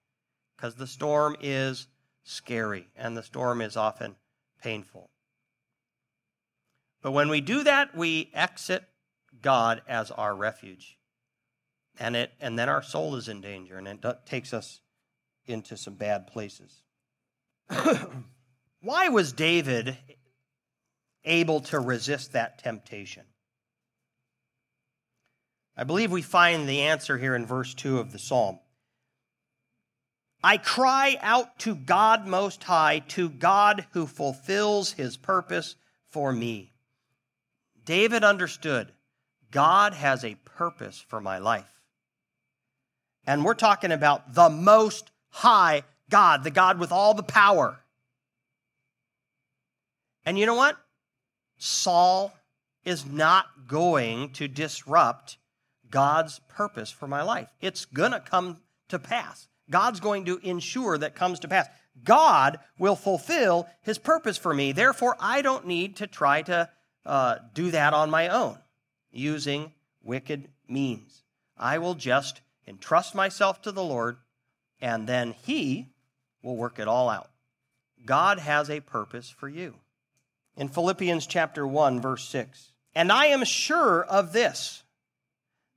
Because 0.55 0.75
the 0.75 0.87
storm 0.87 1.35
is 1.41 1.87
scary 2.23 2.87
and 2.95 3.17
the 3.17 3.23
storm 3.23 3.61
is 3.61 3.75
often 3.75 4.15
painful. 4.61 5.09
But 7.01 7.11
when 7.11 7.29
we 7.29 7.41
do 7.41 7.63
that, 7.63 7.95
we 7.95 8.31
exit 8.33 8.85
God 9.41 9.81
as 9.87 10.09
our 10.09 10.33
refuge. 10.33 10.97
And, 11.99 12.15
it, 12.15 12.31
and 12.39 12.57
then 12.57 12.69
our 12.69 12.81
soul 12.81 13.15
is 13.17 13.27
in 13.27 13.41
danger, 13.41 13.77
and 13.77 13.87
it 13.87 14.03
takes 14.25 14.53
us 14.53 14.79
into 15.45 15.77
some 15.77 15.93
bad 15.93 16.27
places. 16.27 16.81
Why 18.81 19.09
was 19.09 19.33
David 19.33 19.97
able 21.25 21.59
to 21.61 21.79
resist 21.79 22.31
that 22.31 22.57
temptation? 22.57 23.23
I 25.75 25.83
believe 25.83 26.11
we 26.11 26.21
find 26.21 26.67
the 26.67 26.81
answer 26.81 27.17
here 27.17 27.35
in 27.35 27.45
verse 27.45 27.73
2 27.73 27.99
of 27.99 28.11
the 28.11 28.19
psalm. 28.19 28.59
I 30.43 30.57
cry 30.57 31.17
out 31.21 31.57
to 31.59 31.73
God 31.73 32.27
Most 32.27 32.63
High, 32.63 32.99
to 33.09 33.29
God 33.29 33.87
who 33.91 34.05
fulfills 34.05 34.91
his 34.91 35.15
purpose 35.15 35.75
for 36.09 36.33
me. 36.33 36.73
David 37.85 38.23
understood 38.23 38.91
God 39.51 39.93
has 39.93 40.23
a 40.23 40.35
purpose 40.45 41.03
for 41.07 41.21
my 41.21 41.37
life. 41.37 41.71
And 43.25 43.45
we're 43.45 43.53
talking 43.53 43.91
about 43.91 44.33
the 44.33 44.49
Most 44.49 45.11
High 45.29 45.83
God, 46.09 46.43
the 46.43 46.51
God 46.51 46.77
with 46.77 46.91
all 46.91 47.13
the 47.13 47.23
power. 47.23 47.79
And 50.25 50.37
you 50.37 50.45
know 50.45 50.55
what? 50.55 50.77
Saul 51.57 52.33
is 52.83 53.05
not 53.05 53.45
going 53.67 54.31
to 54.33 54.47
disrupt 54.47 55.37
God's 55.93 56.39
purpose 56.49 56.89
for 56.89 57.07
my 57.07 57.21
life. 57.21 57.49
It's 57.61 57.85
going 57.85 58.13
to 58.13 58.19
come 58.19 58.57
to 58.89 58.97
pass. 58.97 59.47
God's 59.69 59.99
going 59.99 60.25
to 60.25 60.39
ensure 60.39 60.97
that 60.97 61.13
comes 61.13 61.39
to 61.41 61.47
pass. 61.47 61.67
God 62.03 62.57
will 62.79 62.95
fulfill 62.95 63.67
his 63.83 63.99
purpose 63.99 64.35
for 64.35 64.55
me. 64.55 64.71
Therefore, 64.71 65.15
I 65.19 65.43
don't 65.43 65.67
need 65.67 65.97
to 65.97 66.07
try 66.07 66.41
to 66.41 66.67
uh, 67.05 67.35
do 67.53 67.69
that 67.69 67.93
on 67.93 68.09
my 68.09 68.27
own 68.27 68.57
using 69.11 69.71
wicked 70.01 70.49
means. 70.67 71.21
I 71.59 71.77
will 71.77 71.93
just 71.93 72.41
entrust 72.67 73.13
myself 73.13 73.61
to 73.61 73.71
the 73.71 73.83
Lord, 73.83 74.17
and 74.81 75.07
then 75.07 75.35
he 75.43 75.89
will 76.41 76.57
work 76.57 76.79
it 76.79 76.87
all 76.87 77.07
out. 77.07 77.29
God 78.03 78.39
has 78.39 78.67
a 78.67 78.79
purpose 78.79 79.29
for 79.29 79.47
you. 79.47 79.75
In 80.57 80.69
Philippians 80.69 81.27
chapter 81.27 81.67
1 81.67 82.01
verse 82.01 82.27
6, 82.27 82.71
"And 82.95 83.11
I 83.11 83.27
am 83.27 83.43
sure 83.43 84.03
of 84.03 84.33
this 84.33 84.82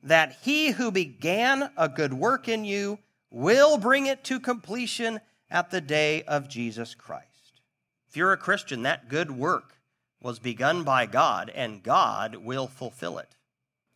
that 0.07 0.39
he 0.43 0.71
who 0.71 0.91
began 0.91 1.71
a 1.77 1.89
good 1.89 2.15
work 2.15 2.49
in 2.49 2.65
you 2.65 2.99
will 3.31 3.77
bring 3.77 4.07
it 4.07 4.23
to 4.25 4.39
completion 4.39 5.21
at 5.51 5.71
the 5.71 5.81
day 5.81 6.23
of 6.23 6.49
Jesus 6.49 6.95
Christ. 6.95 7.61
If 8.09 8.17
you're 8.17 8.33
a 8.33 8.37
Christian, 8.37 8.83
that 8.83 9.09
good 9.09 9.31
work 9.31 9.77
was 10.23 10.39
begun 10.39 10.85
by 10.85 11.07
God, 11.07 11.51
and 11.55 11.83
God 11.83 12.37
will 12.37 12.69
fulfill 12.69 13.19
it. 13.19 13.35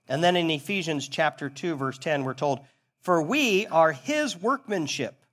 And 0.08 0.22
then 0.22 0.36
in 0.36 0.50
Ephesians 0.50 1.08
chapter 1.08 1.48
2, 1.48 1.76
verse 1.76 1.96
10, 1.96 2.24
we're 2.24 2.34
told, 2.34 2.60
For 3.00 3.22
we 3.22 3.68
are 3.68 3.92
his 3.92 4.36
workmanship, 4.36 5.24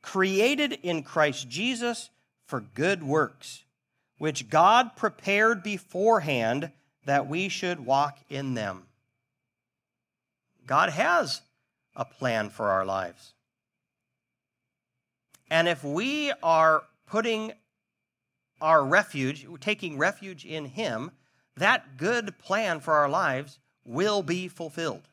created 0.00 0.78
in 0.84 1.02
Christ 1.02 1.48
Jesus 1.48 2.08
for 2.46 2.60
good 2.60 3.02
works, 3.02 3.64
which 4.18 4.48
God 4.48 4.96
prepared 4.96 5.64
beforehand 5.64 6.70
that 7.04 7.28
we 7.28 7.48
should 7.48 7.84
walk 7.84 8.18
in 8.30 8.54
them. 8.54 8.84
God 10.68 10.90
has 10.90 11.40
a 11.96 12.04
plan 12.04 12.50
for 12.50 12.68
our 12.68 12.84
lives. 12.84 13.32
And 15.50 15.66
if 15.66 15.82
we 15.82 16.30
are 16.42 16.84
putting 17.06 17.52
our 18.60 18.84
refuge, 18.84 19.46
taking 19.60 19.98
refuge 19.98 20.44
in 20.44 20.66
Him, 20.66 21.10
that 21.56 21.96
good 21.96 22.38
plan 22.38 22.80
for 22.80 22.94
our 22.94 23.08
lives 23.08 23.58
will 23.84 24.22
be 24.22 24.46
fulfilled. 24.46 25.08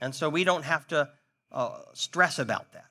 And 0.00 0.14
so 0.14 0.28
we 0.28 0.42
don't 0.42 0.64
have 0.64 0.86
to 0.88 1.10
uh, 1.52 1.80
stress 1.92 2.38
about 2.38 2.72
that. 2.72 2.86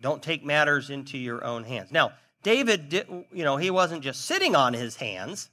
Don't 0.00 0.22
take 0.22 0.44
matters 0.44 0.88
into 0.88 1.18
your 1.18 1.44
own 1.44 1.64
hands. 1.64 1.90
Now, 1.90 2.12
David, 2.44 2.88
did, 2.88 3.08
you 3.32 3.42
know, 3.44 3.56
he 3.56 3.70
wasn't 3.70 4.02
just 4.02 4.24
sitting 4.26 4.54
on 4.54 4.72
his 4.72 4.96
hands. 4.96 5.50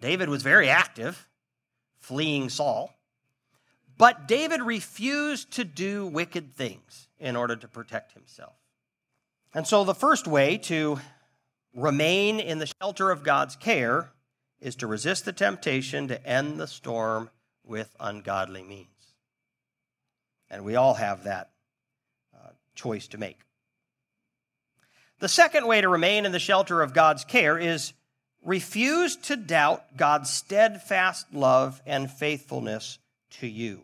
David 0.00 0.30
was 0.30 0.42
very 0.42 0.70
active, 0.70 1.28
fleeing 2.06 2.48
Saul. 2.48 2.96
But 3.98 4.28
David 4.28 4.62
refused 4.62 5.50
to 5.52 5.64
do 5.64 6.06
wicked 6.06 6.54
things 6.54 7.08
in 7.18 7.34
order 7.34 7.56
to 7.56 7.66
protect 7.66 8.12
himself. 8.12 8.54
And 9.52 9.66
so 9.66 9.82
the 9.82 9.94
first 9.94 10.28
way 10.28 10.56
to 10.58 11.00
remain 11.74 12.38
in 12.38 12.60
the 12.60 12.72
shelter 12.80 13.10
of 13.10 13.24
God's 13.24 13.56
care 13.56 14.12
is 14.60 14.76
to 14.76 14.86
resist 14.86 15.24
the 15.24 15.32
temptation 15.32 16.06
to 16.06 16.24
end 16.24 16.60
the 16.60 16.68
storm 16.68 17.28
with 17.64 17.96
ungodly 17.98 18.62
means. 18.62 18.86
And 20.48 20.64
we 20.64 20.76
all 20.76 20.94
have 20.94 21.24
that 21.24 21.50
uh, 22.32 22.50
choice 22.76 23.08
to 23.08 23.18
make. 23.18 23.40
The 25.18 25.28
second 25.28 25.66
way 25.66 25.80
to 25.80 25.88
remain 25.88 26.24
in 26.24 26.30
the 26.30 26.38
shelter 26.38 26.82
of 26.82 26.94
God's 26.94 27.24
care 27.24 27.58
is 27.58 27.94
refuse 28.46 29.16
to 29.16 29.36
doubt 29.36 29.96
God's 29.96 30.30
steadfast 30.30 31.34
love 31.34 31.82
and 31.84 32.10
faithfulness 32.10 32.98
to 33.32 33.46
you. 33.46 33.82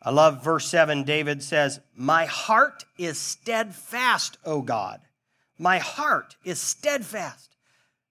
I 0.00 0.10
love 0.10 0.44
verse 0.44 0.68
7. 0.68 1.02
David 1.02 1.42
says, 1.42 1.80
My 1.96 2.26
heart 2.26 2.84
is 2.96 3.18
steadfast, 3.18 4.38
O 4.44 4.62
God. 4.62 5.00
My 5.58 5.78
heart 5.78 6.36
is 6.44 6.60
steadfast. 6.60 7.56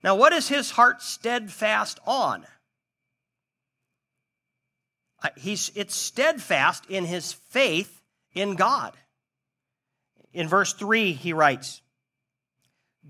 Now, 0.04 0.16
what 0.16 0.34
is 0.34 0.50
his 0.50 0.72
heart 0.72 1.02
steadfast 1.02 2.00
on? 2.06 2.46
He's, 5.38 5.72
it's 5.74 5.96
steadfast 5.96 6.86
in 6.90 7.06
his 7.06 7.34
faith 7.34 8.02
in 8.34 8.56
God. 8.56 8.94
In 10.34 10.48
verse 10.50 10.74
3, 10.74 11.14
he 11.14 11.34
writes, 11.34 11.82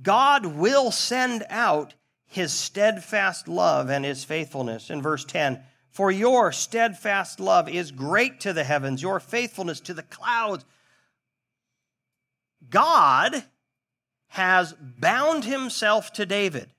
God 0.01 0.45
will 0.45 0.91
send 0.91 1.45
out 1.49 1.93
his 2.25 2.51
steadfast 2.51 3.47
love 3.47 3.89
and 3.89 4.03
his 4.03 4.23
faithfulness. 4.23 4.89
In 4.89 5.01
verse 5.01 5.23
10, 5.25 5.62
for 5.89 6.12
your 6.12 6.51
steadfast 6.51 7.39
love 7.39 7.69
is 7.69 7.91
great 7.91 8.41
to 8.41 8.51
the 8.51 8.65
heavens, 8.65 9.01
your 9.01 9.19
faithfulness 9.19 9.79
to 9.81 9.93
the 9.93 10.03
clouds. 10.03 10.65
God 12.69 13.45
has 14.27 14.73
bound 14.73 15.45
himself 15.45 16.12
to 16.13 16.25
David. 16.25 16.69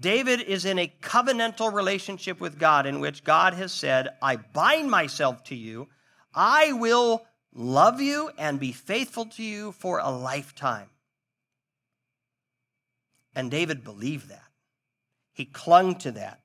David 0.00 0.40
is 0.40 0.64
in 0.64 0.78
a 0.78 0.92
covenantal 1.00 1.72
relationship 1.72 2.40
with 2.40 2.58
God 2.58 2.86
in 2.86 2.98
which 2.98 3.22
God 3.22 3.54
has 3.54 3.72
said, 3.72 4.08
I 4.20 4.36
bind 4.36 4.90
myself 4.90 5.44
to 5.44 5.54
you. 5.54 5.88
I 6.34 6.72
will 6.72 7.24
love 7.54 8.00
you 8.00 8.30
and 8.36 8.58
be 8.58 8.72
faithful 8.72 9.26
to 9.26 9.42
you 9.42 9.70
for 9.72 9.98
a 9.98 10.10
lifetime. 10.10 10.88
And 13.34 13.50
David 13.50 13.84
believed 13.84 14.28
that. 14.28 14.44
He 15.32 15.44
clung 15.44 15.96
to 15.96 16.12
that. 16.12 16.40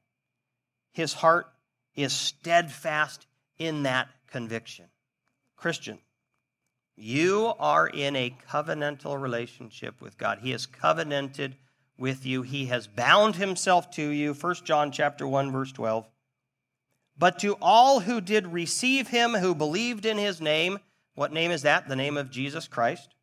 His 0.91 1.13
heart 1.13 1.47
is 1.95 2.13
steadfast 2.13 3.27
in 3.57 3.83
that 3.83 4.09
conviction. 4.27 4.85
Christian, 5.55 5.99
you 6.95 7.53
are 7.59 7.87
in 7.87 8.15
a 8.15 8.35
covenantal 8.51 9.21
relationship 9.21 10.01
with 10.01 10.17
God. 10.17 10.39
He 10.41 10.51
has 10.51 10.65
covenanted 10.65 11.55
with 11.97 12.25
you. 12.25 12.41
He 12.41 12.67
has 12.67 12.87
bound 12.87 13.35
himself 13.35 13.91
to 13.91 14.09
you. 14.09 14.33
1 14.33 14.55
John 14.63 14.91
chapter 14.91 15.27
1 15.27 15.51
verse 15.51 15.71
12. 15.71 16.07
But 17.17 17.39
to 17.39 17.57
all 17.61 17.99
who 18.01 18.21
did 18.21 18.47
receive 18.47 19.09
him 19.09 19.33
who 19.33 19.53
believed 19.53 20.05
in 20.05 20.17
his 20.17 20.39
name, 20.39 20.79
what 21.15 21.33
name 21.33 21.51
is 21.51 21.63
that? 21.63 21.89
The 21.89 21.95
name 21.95 22.17
of 22.17 22.31
Jesus 22.31 22.67
Christ. 22.67 23.13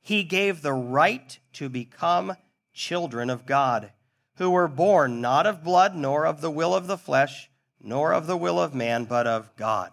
He 0.00 0.22
gave 0.22 0.62
the 0.62 0.72
right 0.72 1.38
to 1.54 1.68
become 1.68 2.36
children 2.76 3.30
of 3.30 3.46
God, 3.46 3.90
who 4.36 4.50
were 4.50 4.68
born 4.68 5.20
not 5.20 5.46
of 5.46 5.64
blood, 5.64 5.96
nor 5.96 6.26
of 6.26 6.42
the 6.42 6.50
will 6.50 6.74
of 6.74 6.86
the 6.86 6.98
flesh, 6.98 7.50
nor 7.80 8.12
of 8.12 8.26
the 8.26 8.36
will 8.36 8.60
of 8.60 8.74
man, 8.74 9.04
but 9.04 9.26
of 9.26 9.54
God. 9.56 9.92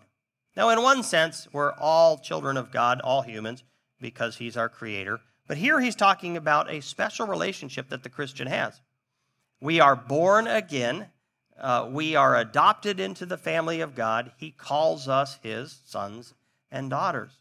Now, 0.55 0.69
in 0.69 0.83
one 0.83 1.01
sense, 1.01 1.47
we're 1.51 1.73
all 1.73 2.17
children 2.17 2.57
of 2.57 2.71
God, 2.71 2.99
all 3.01 3.21
humans, 3.21 3.63
because 3.99 4.35
he's 4.35 4.57
our 4.57 4.69
creator. 4.69 5.21
But 5.47 5.57
here 5.57 5.79
he's 5.79 5.95
talking 5.95 6.37
about 6.37 6.69
a 6.69 6.81
special 6.81 7.25
relationship 7.25 7.89
that 7.89 8.03
the 8.03 8.09
Christian 8.09 8.47
has. 8.47 8.81
We 9.61 9.79
are 9.79 9.95
born 9.95 10.45
again. 10.45 11.07
Uh, 11.57 11.87
we 11.89 12.15
are 12.15 12.35
adopted 12.35 12.99
into 12.99 13.25
the 13.25 13.37
family 13.37 13.79
of 13.79 13.95
God. 13.95 14.33
He 14.37 14.51
calls 14.51 15.07
us 15.07 15.39
his 15.41 15.79
sons 15.85 16.33
and 16.69 16.89
daughters. 16.89 17.31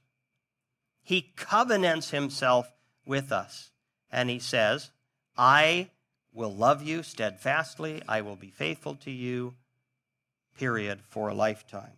He 1.03 1.33
covenants 1.37 2.11
himself 2.11 2.73
with 3.05 3.33
us. 3.33 3.71
And 4.11 4.31
he 4.31 4.39
says, 4.39 4.93
I 5.37 5.91
will 6.33 6.55
love 6.55 6.83
you 6.83 7.03
steadfastly. 7.03 8.03
I 8.09 8.21
will 8.21 8.37
be 8.37 8.51
faithful 8.51 8.95
to 8.97 9.11
you, 9.11 9.55
period, 10.57 11.01
for 11.09 11.29
a 11.29 11.35
lifetime. 11.35 11.97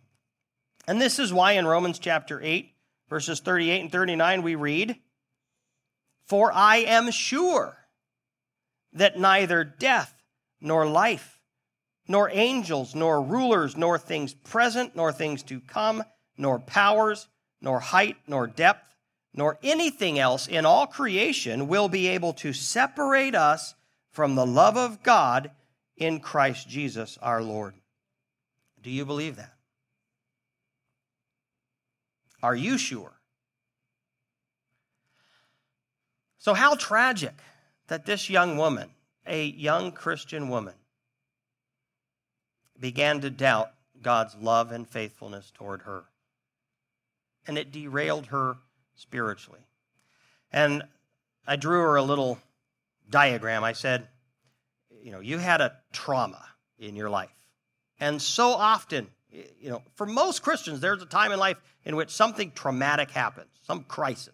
And 0.87 1.01
this 1.01 1.19
is 1.19 1.33
why 1.33 1.53
in 1.53 1.65
Romans 1.65 1.99
chapter 1.99 2.39
8, 2.41 2.71
verses 3.09 3.39
38 3.39 3.81
and 3.81 3.91
39, 3.91 4.43
we 4.43 4.55
read, 4.55 4.97
for 6.25 6.51
I 6.51 6.77
am 6.77 7.11
sure 7.11 7.77
that 8.93 9.19
neither 9.19 9.63
death, 9.63 10.13
nor 10.61 10.87
life, 10.87 11.39
nor 12.07 12.29
angels, 12.31 12.95
nor 12.95 13.21
rulers, 13.21 13.75
nor 13.75 13.97
things 13.97 14.33
present, 14.33 14.95
nor 14.95 15.11
things 15.11 15.43
to 15.43 15.59
come, 15.59 16.03
nor 16.37 16.59
powers, 16.59 17.27
nor 17.61 17.79
height, 17.79 18.17
nor 18.27 18.47
depth, 18.47 18.94
nor 19.35 19.59
anything 19.61 20.17
else 20.17 20.47
in 20.47 20.65
all 20.65 20.87
creation 20.87 21.67
will 21.67 21.89
be 21.89 22.07
able 22.07 22.33
to 22.33 22.53
separate 22.53 23.35
us 23.35 23.75
from 24.11 24.35
the 24.35 24.45
love 24.45 24.77
of 24.77 25.03
God 25.03 25.51
in 25.97 26.19
Christ 26.21 26.69
Jesus 26.69 27.17
our 27.21 27.43
Lord. 27.43 27.73
Do 28.81 28.89
you 28.89 29.05
believe 29.05 29.35
that? 29.35 29.53
Are 32.41 32.55
you 32.55 32.77
sure? 32.77 33.11
So, 36.37 36.53
how 36.53 36.75
tragic 36.75 37.33
that 37.87 38.05
this 38.05 38.29
young 38.29 38.57
woman, 38.57 38.91
a 39.25 39.45
young 39.45 39.91
Christian 39.91 40.47
woman, 40.47 40.75
began 42.79 43.19
to 43.21 43.29
doubt 43.29 43.71
God's 44.01 44.35
love 44.35 44.71
and 44.71 44.87
faithfulness 44.87 45.51
toward 45.51 45.81
her. 45.81 46.03
And 47.47 47.57
it 47.57 47.71
derailed 47.71 48.27
her 48.27 48.57
spiritually. 48.95 49.61
And 50.51 50.83
I 51.47 51.55
drew 51.55 51.79
her 51.81 51.95
a 51.95 52.03
little 52.03 52.39
diagram. 53.09 53.63
I 53.63 53.73
said, 53.73 54.07
you 55.03 55.11
know, 55.11 55.19
you 55.19 55.37
had 55.37 55.61
a 55.61 55.73
trauma 55.91 56.43
in 56.79 56.95
your 56.95 57.09
life. 57.09 57.29
And 57.99 58.21
so 58.21 58.49
often, 58.49 59.07
you 59.29 59.69
know, 59.69 59.81
for 59.95 60.05
most 60.05 60.41
Christians, 60.41 60.79
there's 60.79 61.01
a 61.01 61.05
time 61.05 61.31
in 61.31 61.39
life 61.39 61.57
in 61.83 61.95
which 61.95 62.09
something 62.09 62.51
traumatic 62.51 63.11
happens, 63.11 63.49
some 63.61 63.83
crisis. 63.83 64.33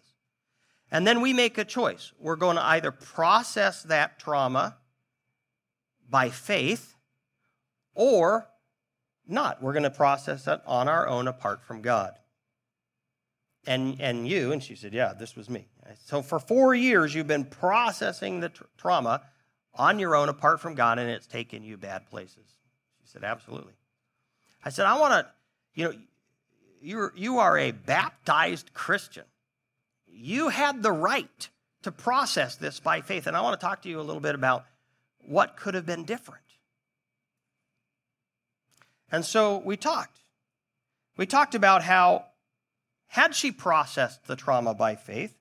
And 0.90 1.06
then 1.06 1.20
we 1.20 1.32
make 1.32 1.58
a 1.58 1.64
choice. 1.64 2.12
We're 2.18 2.36
going 2.36 2.56
to 2.56 2.64
either 2.64 2.90
process 2.90 3.82
that 3.84 4.18
trauma 4.18 4.76
by 6.08 6.28
faith 6.28 6.94
or 7.94 8.48
not. 9.26 9.62
We're 9.62 9.72
going 9.72 9.84
to 9.84 9.90
process 9.90 10.46
it 10.46 10.60
on 10.66 10.88
our 10.88 11.08
own 11.08 11.28
apart 11.28 11.64
from 11.64 11.82
God. 11.82 12.12
And, 13.66 14.00
and 14.00 14.26
you, 14.26 14.52
and 14.52 14.62
she 14.62 14.74
said, 14.74 14.92
Yeah, 14.92 15.12
this 15.12 15.36
was 15.36 15.48
me. 15.48 15.66
So 16.04 16.22
for 16.22 16.38
four 16.38 16.74
years, 16.74 17.14
you've 17.14 17.26
been 17.26 17.44
processing 17.44 18.40
the 18.40 18.48
tra- 18.48 18.66
trauma 18.76 19.22
on 19.74 19.98
your 19.98 20.16
own 20.16 20.28
apart 20.28 20.60
from 20.60 20.74
God, 20.74 20.98
and 20.98 21.08
it's 21.08 21.26
taken 21.26 21.62
you 21.62 21.76
bad 21.76 22.08
places. 22.10 22.44
She 23.02 23.08
said, 23.08 23.24
Absolutely. 23.24 23.74
I 24.64 24.70
said, 24.70 24.86
I 24.86 24.98
want 24.98 25.12
to, 25.12 25.32
you 25.74 25.84
know, 25.84 25.94
you're, 26.80 27.12
you 27.16 27.38
are 27.38 27.56
a 27.58 27.70
baptized 27.70 28.74
Christian 28.74 29.24
you 30.12 30.48
had 30.48 30.82
the 30.82 30.92
right 30.92 31.48
to 31.82 31.90
process 31.90 32.56
this 32.56 32.78
by 32.78 33.00
faith. 33.00 33.26
And 33.26 33.36
I 33.36 33.40
want 33.40 33.58
to 33.58 33.64
talk 33.64 33.82
to 33.82 33.88
you 33.88 34.00
a 34.00 34.02
little 34.02 34.20
bit 34.20 34.34
about 34.34 34.64
what 35.26 35.56
could 35.56 35.74
have 35.74 35.86
been 35.86 36.04
different. 36.04 36.42
And 39.10 39.24
so 39.24 39.58
we 39.58 39.76
talked. 39.76 40.20
We 41.16 41.26
talked 41.26 41.54
about 41.54 41.82
how, 41.82 42.26
had 43.12 43.34
she 43.34 43.52
processed 43.52 44.26
the 44.26 44.34
trauma 44.34 44.72
by 44.72 44.94
faith, 44.94 45.36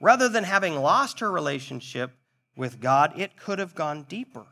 rather 0.00 0.28
than 0.28 0.42
having 0.42 0.74
lost 0.74 1.20
her 1.20 1.30
relationship 1.30 2.10
with 2.56 2.80
God, 2.80 3.12
it 3.16 3.36
could 3.36 3.60
have 3.60 3.76
gone 3.76 4.02
deeper 4.02 4.46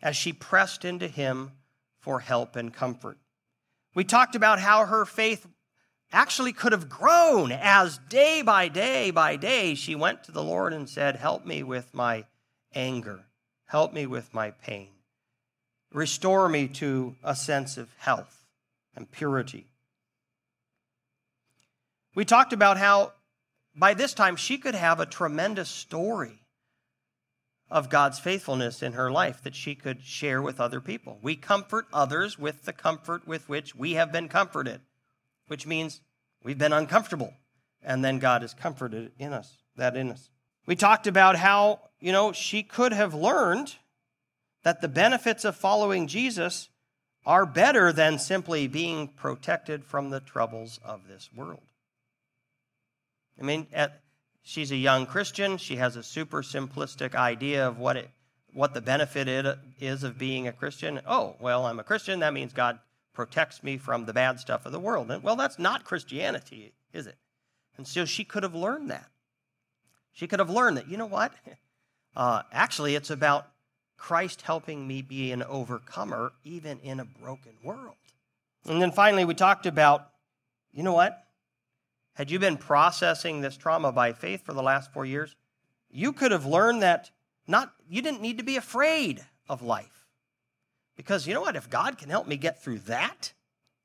as 0.00 0.16
she 0.16 0.32
pressed 0.32 0.86
into 0.86 1.06
Him 1.06 1.52
for 1.98 2.20
help 2.20 2.56
and 2.56 2.72
comfort. 2.72 3.18
We 3.94 4.04
talked 4.04 4.34
about 4.34 4.58
how 4.58 4.86
her 4.86 5.04
faith 5.04 5.46
actually 6.10 6.54
could 6.54 6.72
have 6.72 6.88
grown 6.88 7.52
as 7.52 7.98
day 8.08 8.40
by 8.40 8.68
day 8.68 9.10
by 9.10 9.36
day 9.36 9.74
she 9.74 9.94
went 9.94 10.24
to 10.24 10.32
the 10.32 10.42
Lord 10.42 10.72
and 10.72 10.88
said, 10.88 11.16
Help 11.16 11.44
me 11.44 11.62
with 11.62 11.92
my 11.92 12.24
anger, 12.74 13.26
help 13.66 13.92
me 13.92 14.06
with 14.06 14.32
my 14.32 14.50
pain, 14.50 14.92
restore 15.92 16.48
me 16.48 16.68
to 16.68 17.16
a 17.22 17.36
sense 17.36 17.76
of 17.76 17.92
health 17.98 18.46
and 18.96 19.10
purity. 19.10 19.66
We 22.14 22.24
talked 22.24 22.52
about 22.52 22.78
how 22.78 23.12
by 23.74 23.94
this 23.94 24.14
time 24.14 24.36
she 24.36 24.58
could 24.58 24.74
have 24.74 25.00
a 25.00 25.06
tremendous 25.06 25.68
story 25.68 26.40
of 27.70 27.90
God's 27.90 28.20
faithfulness 28.20 28.82
in 28.82 28.92
her 28.92 29.10
life 29.10 29.42
that 29.42 29.54
she 29.54 29.74
could 29.74 30.02
share 30.02 30.40
with 30.40 30.60
other 30.60 30.80
people. 30.80 31.18
We 31.22 31.34
comfort 31.34 31.86
others 31.92 32.38
with 32.38 32.64
the 32.64 32.72
comfort 32.72 33.26
with 33.26 33.48
which 33.48 33.74
we 33.74 33.94
have 33.94 34.12
been 34.12 34.28
comforted 34.28 34.80
which 35.48 35.66
means 35.66 36.00
we've 36.42 36.58
been 36.58 36.72
uncomfortable. 36.72 37.34
And 37.82 38.04
then 38.04 38.18
God 38.18 38.42
has 38.42 38.54
comforted 38.54 39.12
in 39.18 39.32
us, 39.32 39.58
that 39.76 39.96
in 39.96 40.10
us. 40.10 40.30
We 40.66 40.76
talked 40.76 41.06
about 41.06 41.36
how, 41.36 41.80
you 42.00 42.12
know, 42.12 42.32
she 42.32 42.62
could 42.62 42.92
have 42.92 43.12
learned 43.12 43.74
that 44.62 44.80
the 44.80 44.88
benefits 44.88 45.44
of 45.44 45.56
following 45.56 46.06
Jesus 46.06 46.70
are 47.26 47.44
better 47.44 47.92
than 47.92 48.18
simply 48.18 48.66
being 48.66 49.08
protected 49.08 49.84
from 49.84 50.10
the 50.10 50.20
troubles 50.20 50.80
of 50.82 51.06
this 51.08 51.28
world. 51.34 51.60
I 53.40 53.44
mean, 53.44 53.66
at, 53.72 54.00
she's 54.42 54.70
a 54.70 54.76
young 54.76 55.06
Christian. 55.06 55.56
She 55.56 55.76
has 55.76 55.96
a 55.96 56.02
super 56.02 56.42
simplistic 56.42 57.14
idea 57.14 57.66
of 57.66 57.78
what 57.78 57.96
it 57.96 58.10
what 58.54 58.72
the 58.72 58.80
benefit 58.80 59.28
is 59.80 60.04
of 60.04 60.16
being 60.16 60.46
a 60.46 60.52
Christian. 60.52 61.00
Oh, 61.06 61.34
well, 61.40 61.66
I'm 61.66 61.80
a 61.80 61.84
Christian. 61.84 62.20
That 62.20 62.32
means 62.32 62.52
God 62.52 62.78
protects 63.12 63.62
me 63.62 63.76
from 63.76 64.06
the 64.06 64.12
bad 64.12 64.38
stuff 64.38 64.64
of 64.64 64.72
the 64.72 64.78
world. 64.78 65.10
And, 65.10 65.22
well, 65.22 65.36
that's 65.36 65.58
not 65.58 65.84
Christianity, 65.84 66.72
is 66.92 67.08
it? 67.08 67.16
And 67.76 67.86
so 67.86 68.04
she 68.04 68.24
could 68.24 68.44
have 68.44 68.54
learned 68.54 68.90
that. 68.90 69.10
She 70.12 70.28
could 70.28 70.38
have 70.38 70.50
learned 70.50 70.76
that, 70.76 70.88
you 70.88 70.96
know 70.96 71.06
what? 71.06 71.32
Uh, 72.16 72.42
actually, 72.52 72.94
it's 72.94 73.10
about 73.10 73.48
Christ 73.96 74.42
helping 74.42 74.86
me 74.86 75.02
be 75.02 75.32
an 75.32 75.42
overcomer 75.42 76.30
even 76.44 76.78
in 76.78 77.00
a 77.00 77.04
broken 77.04 77.54
world. 77.60 77.96
And 78.66 78.80
then 78.80 78.92
finally, 78.92 79.24
we 79.24 79.34
talked 79.34 79.66
about, 79.66 80.10
you 80.72 80.84
know 80.84 80.92
what? 80.92 81.24
Had 82.14 82.30
you 82.30 82.38
been 82.38 82.56
processing 82.56 83.40
this 83.40 83.56
trauma 83.56 83.92
by 83.92 84.12
faith 84.12 84.44
for 84.44 84.52
the 84.52 84.62
last 84.62 84.92
four 84.92 85.04
years, 85.04 85.34
you 85.90 86.12
could 86.12 86.32
have 86.32 86.46
learned 86.46 86.82
that 86.82 87.10
not 87.46 87.72
you 87.88 88.02
didn't 88.02 88.22
need 88.22 88.38
to 88.38 88.44
be 88.44 88.56
afraid 88.56 89.24
of 89.48 89.62
life. 89.62 90.06
Because 90.96 91.26
you 91.26 91.34
know 91.34 91.40
what? 91.40 91.56
If 91.56 91.68
God 91.68 91.98
can 91.98 92.08
help 92.08 92.26
me 92.26 92.36
get 92.36 92.62
through 92.62 92.78
that, 92.80 93.32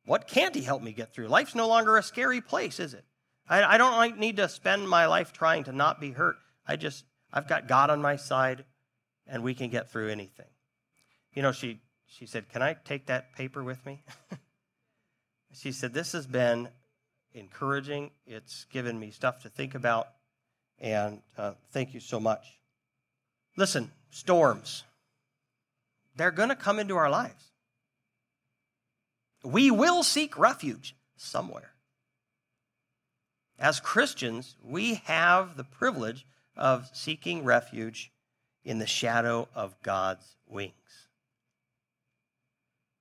what 0.06 0.28
can't 0.28 0.56
He 0.56 0.62
help 0.62 0.82
me 0.82 0.92
get 0.92 1.14
through? 1.14 1.28
Life's 1.28 1.56
no 1.56 1.68
longer 1.68 1.98
a 1.98 2.04
scary 2.04 2.42
place, 2.42 2.80
is 2.80 2.94
it? 2.94 3.04
I, 3.48 3.76
I 3.76 3.78
don't 3.78 4.20
need 4.20 4.38
to 4.38 4.48
spend 4.48 4.88
my 4.88 5.08
life 5.08 5.34
trying 5.34 5.64
to 5.66 5.72
not 5.72 6.00
be 6.00 6.12
hurt. 6.12 6.38
I 6.68 6.76
just, 6.76 7.04
I've 7.34 7.48
got 7.48 7.68
God 7.68 7.90
on 7.90 8.02
my 8.02 8.16
side, 8.16 8.64
and 9.28 9.44
we 9.44 9.56
can 9.56 9.70
get 9.70 9.92
through 9.92 10.10
anything. 10.10 10.46
You 11.34 11.42
know, 11.42 11.52
she, 11.52 11.82
she 12.06 12.28
said, 12.28 12.50
Can 12.50 12.62
I 12.62 12.76
take 12.86 13.08
that 13.08 13.34
paper 13.34 13.64
with 13.64 13.84
me? 13.86 14.04
she 15.54 15.72
said, 15.72 15.94
This 15.94 16.12
has 16.12 16.28
been 16.28 16.70
encouraging. 17.40 18.12
It's 18.26 18.66
given 18.66 19.00
me 19.00 19.12
stuff 19.12 19.42
to 19.44 19.50
think 19.50 19.76
about. 19.76 20.08
And 20.80 21.22
uh, 21.38 21.54
thank 21.72 21.94
you 21.94 22.00
so 22.00 22.20
much. 22.20 22.60
Listen, 23.58 23.92
storms, 24.12 24.84
they're 26.16 26.32
going 26.32 26.50
to 26.50 26.56
come 26.56 26.80
into 26.80 26.96
our 26.96 27.10
lives. 27.10 27.52
We 29.44 29.72
will 29.72 30.04
seek 30.04 30.38
refuge 30.38 30.96
somewhere. 31.16 31.72
As 33.58 33.80
Christians, 33.80 34.56
we 34.64 34.96
have 35.06 35.58
the 35.58 35.64
privilege 35.64 36.26
of 36.56 36.90
seeking 36.94 37.44
refuge 37.44 38.12
in 38.64 38.80
the 38.80 38.88
shadow 38.88 39.48
of 39.54 39.82
God's 39.82 40.38
wings. 40.48 40.74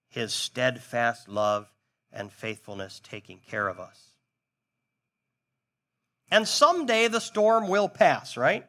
His 0.09 0.33
steadfast 0.33 1.29
love 1.29 1.73
and 2.13 2.33
faithfulness 2.33 3.01
taking 3.03 3.41
care 3.49 3.69
of 3.69 3.79
us. 3.79 4.08
And 6.31 6.47
someday 6.47 7.09
the 7.09 7.21
storm 7.21 7.69
will 7.69 7.89
pass, 7.89 8.37
right? 8.37 8.67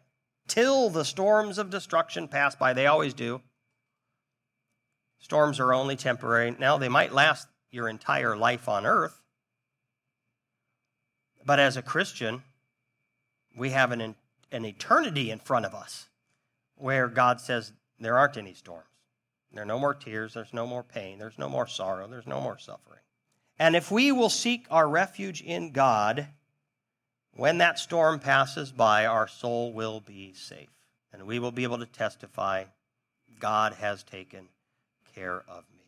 Till 0.48 0.90
the 0.90 1.06
storms 1.06 1.58
of 1.58 1.70
destruction 1.70 2.28
pass 2.28 2.56
by. 2.56 2.74
They 2.74 2.88
always 2.88 3.14
do. 3.14 3.42
Storms 5.20 5.60
are 5.60 5.74
only 5.74 5.96
temporary. 5.96 6.56
Now, 6.58 6.78
they 6.78 6.90
might 6.90 7.14
last 7.14 7.48
your 7.72 7.90
entire 7.90 8.38
life 8.38 8.70
on 8.70 8.86
earth. 8.86 9.22
But 11.46 11.60
as 11.60 11.78
a 11.78 11.82
Christian, 11.82 12.44
we 13.56 13.72
have 13.72 13.92
an, 13.92 14.16
an 14.52 14.66
eternity 14.66 15.30
in 15.30 15.40
front 15.40 15.66
of 15.66 15.76
us 15.76 16.08
where 16.76 17.08
God 17.08 17.42
says 17.42 17.74
there 18.00 18.18
aren't 18.18 18.38
any 18.38 18.54
storms. 18.54 18.86
There 19.52 19.64
are 19.64 19.66
no 19.66 19.80
more 19.80 19.94
tears. 19.94 20.34
There's 20.34 20.54
no 20.54 20.66
more 20.66 20.84
pain. 20.84 21.20
There's 21.20 21.38
no 21.38 21.50
more 21.50 21.68
sorrow. 21.68 22.08
There's 22.08 22.28
no 22.28 22.40
more 22.40 22.58
suffering. 22.58 23.02
And 23.58 23.76
if 23.76 23.92
we 23.92 24.12
will 24.12 24.30
seek 24.30 24.66
our 24.70 24.88
refuge 24.88 25.42
in 25.42 25.72
God, 25.72 26.28
when 27.40 27.60
that 27.60 27.80
storm 27.80 28.20
passes 28.20 28.70
by, 28.72 29.06
our 29.06 29.28
soul 29.28 29.72
will 29.72 30.02
be 30.02 30.34
safe, 30.34 30.70
and 31.14 31.24
we 31.24 31.40
will 31.40 31.54
be 31.54 31.64
able 31.64 31.78
to 31.78 31.86
testify 31.86 32.66
God 33.40 33.74
has 33.76 34.04
taken 34.04 34.50
care 35.16 35.44
of 35.48 35.64
me. 35.74 35.79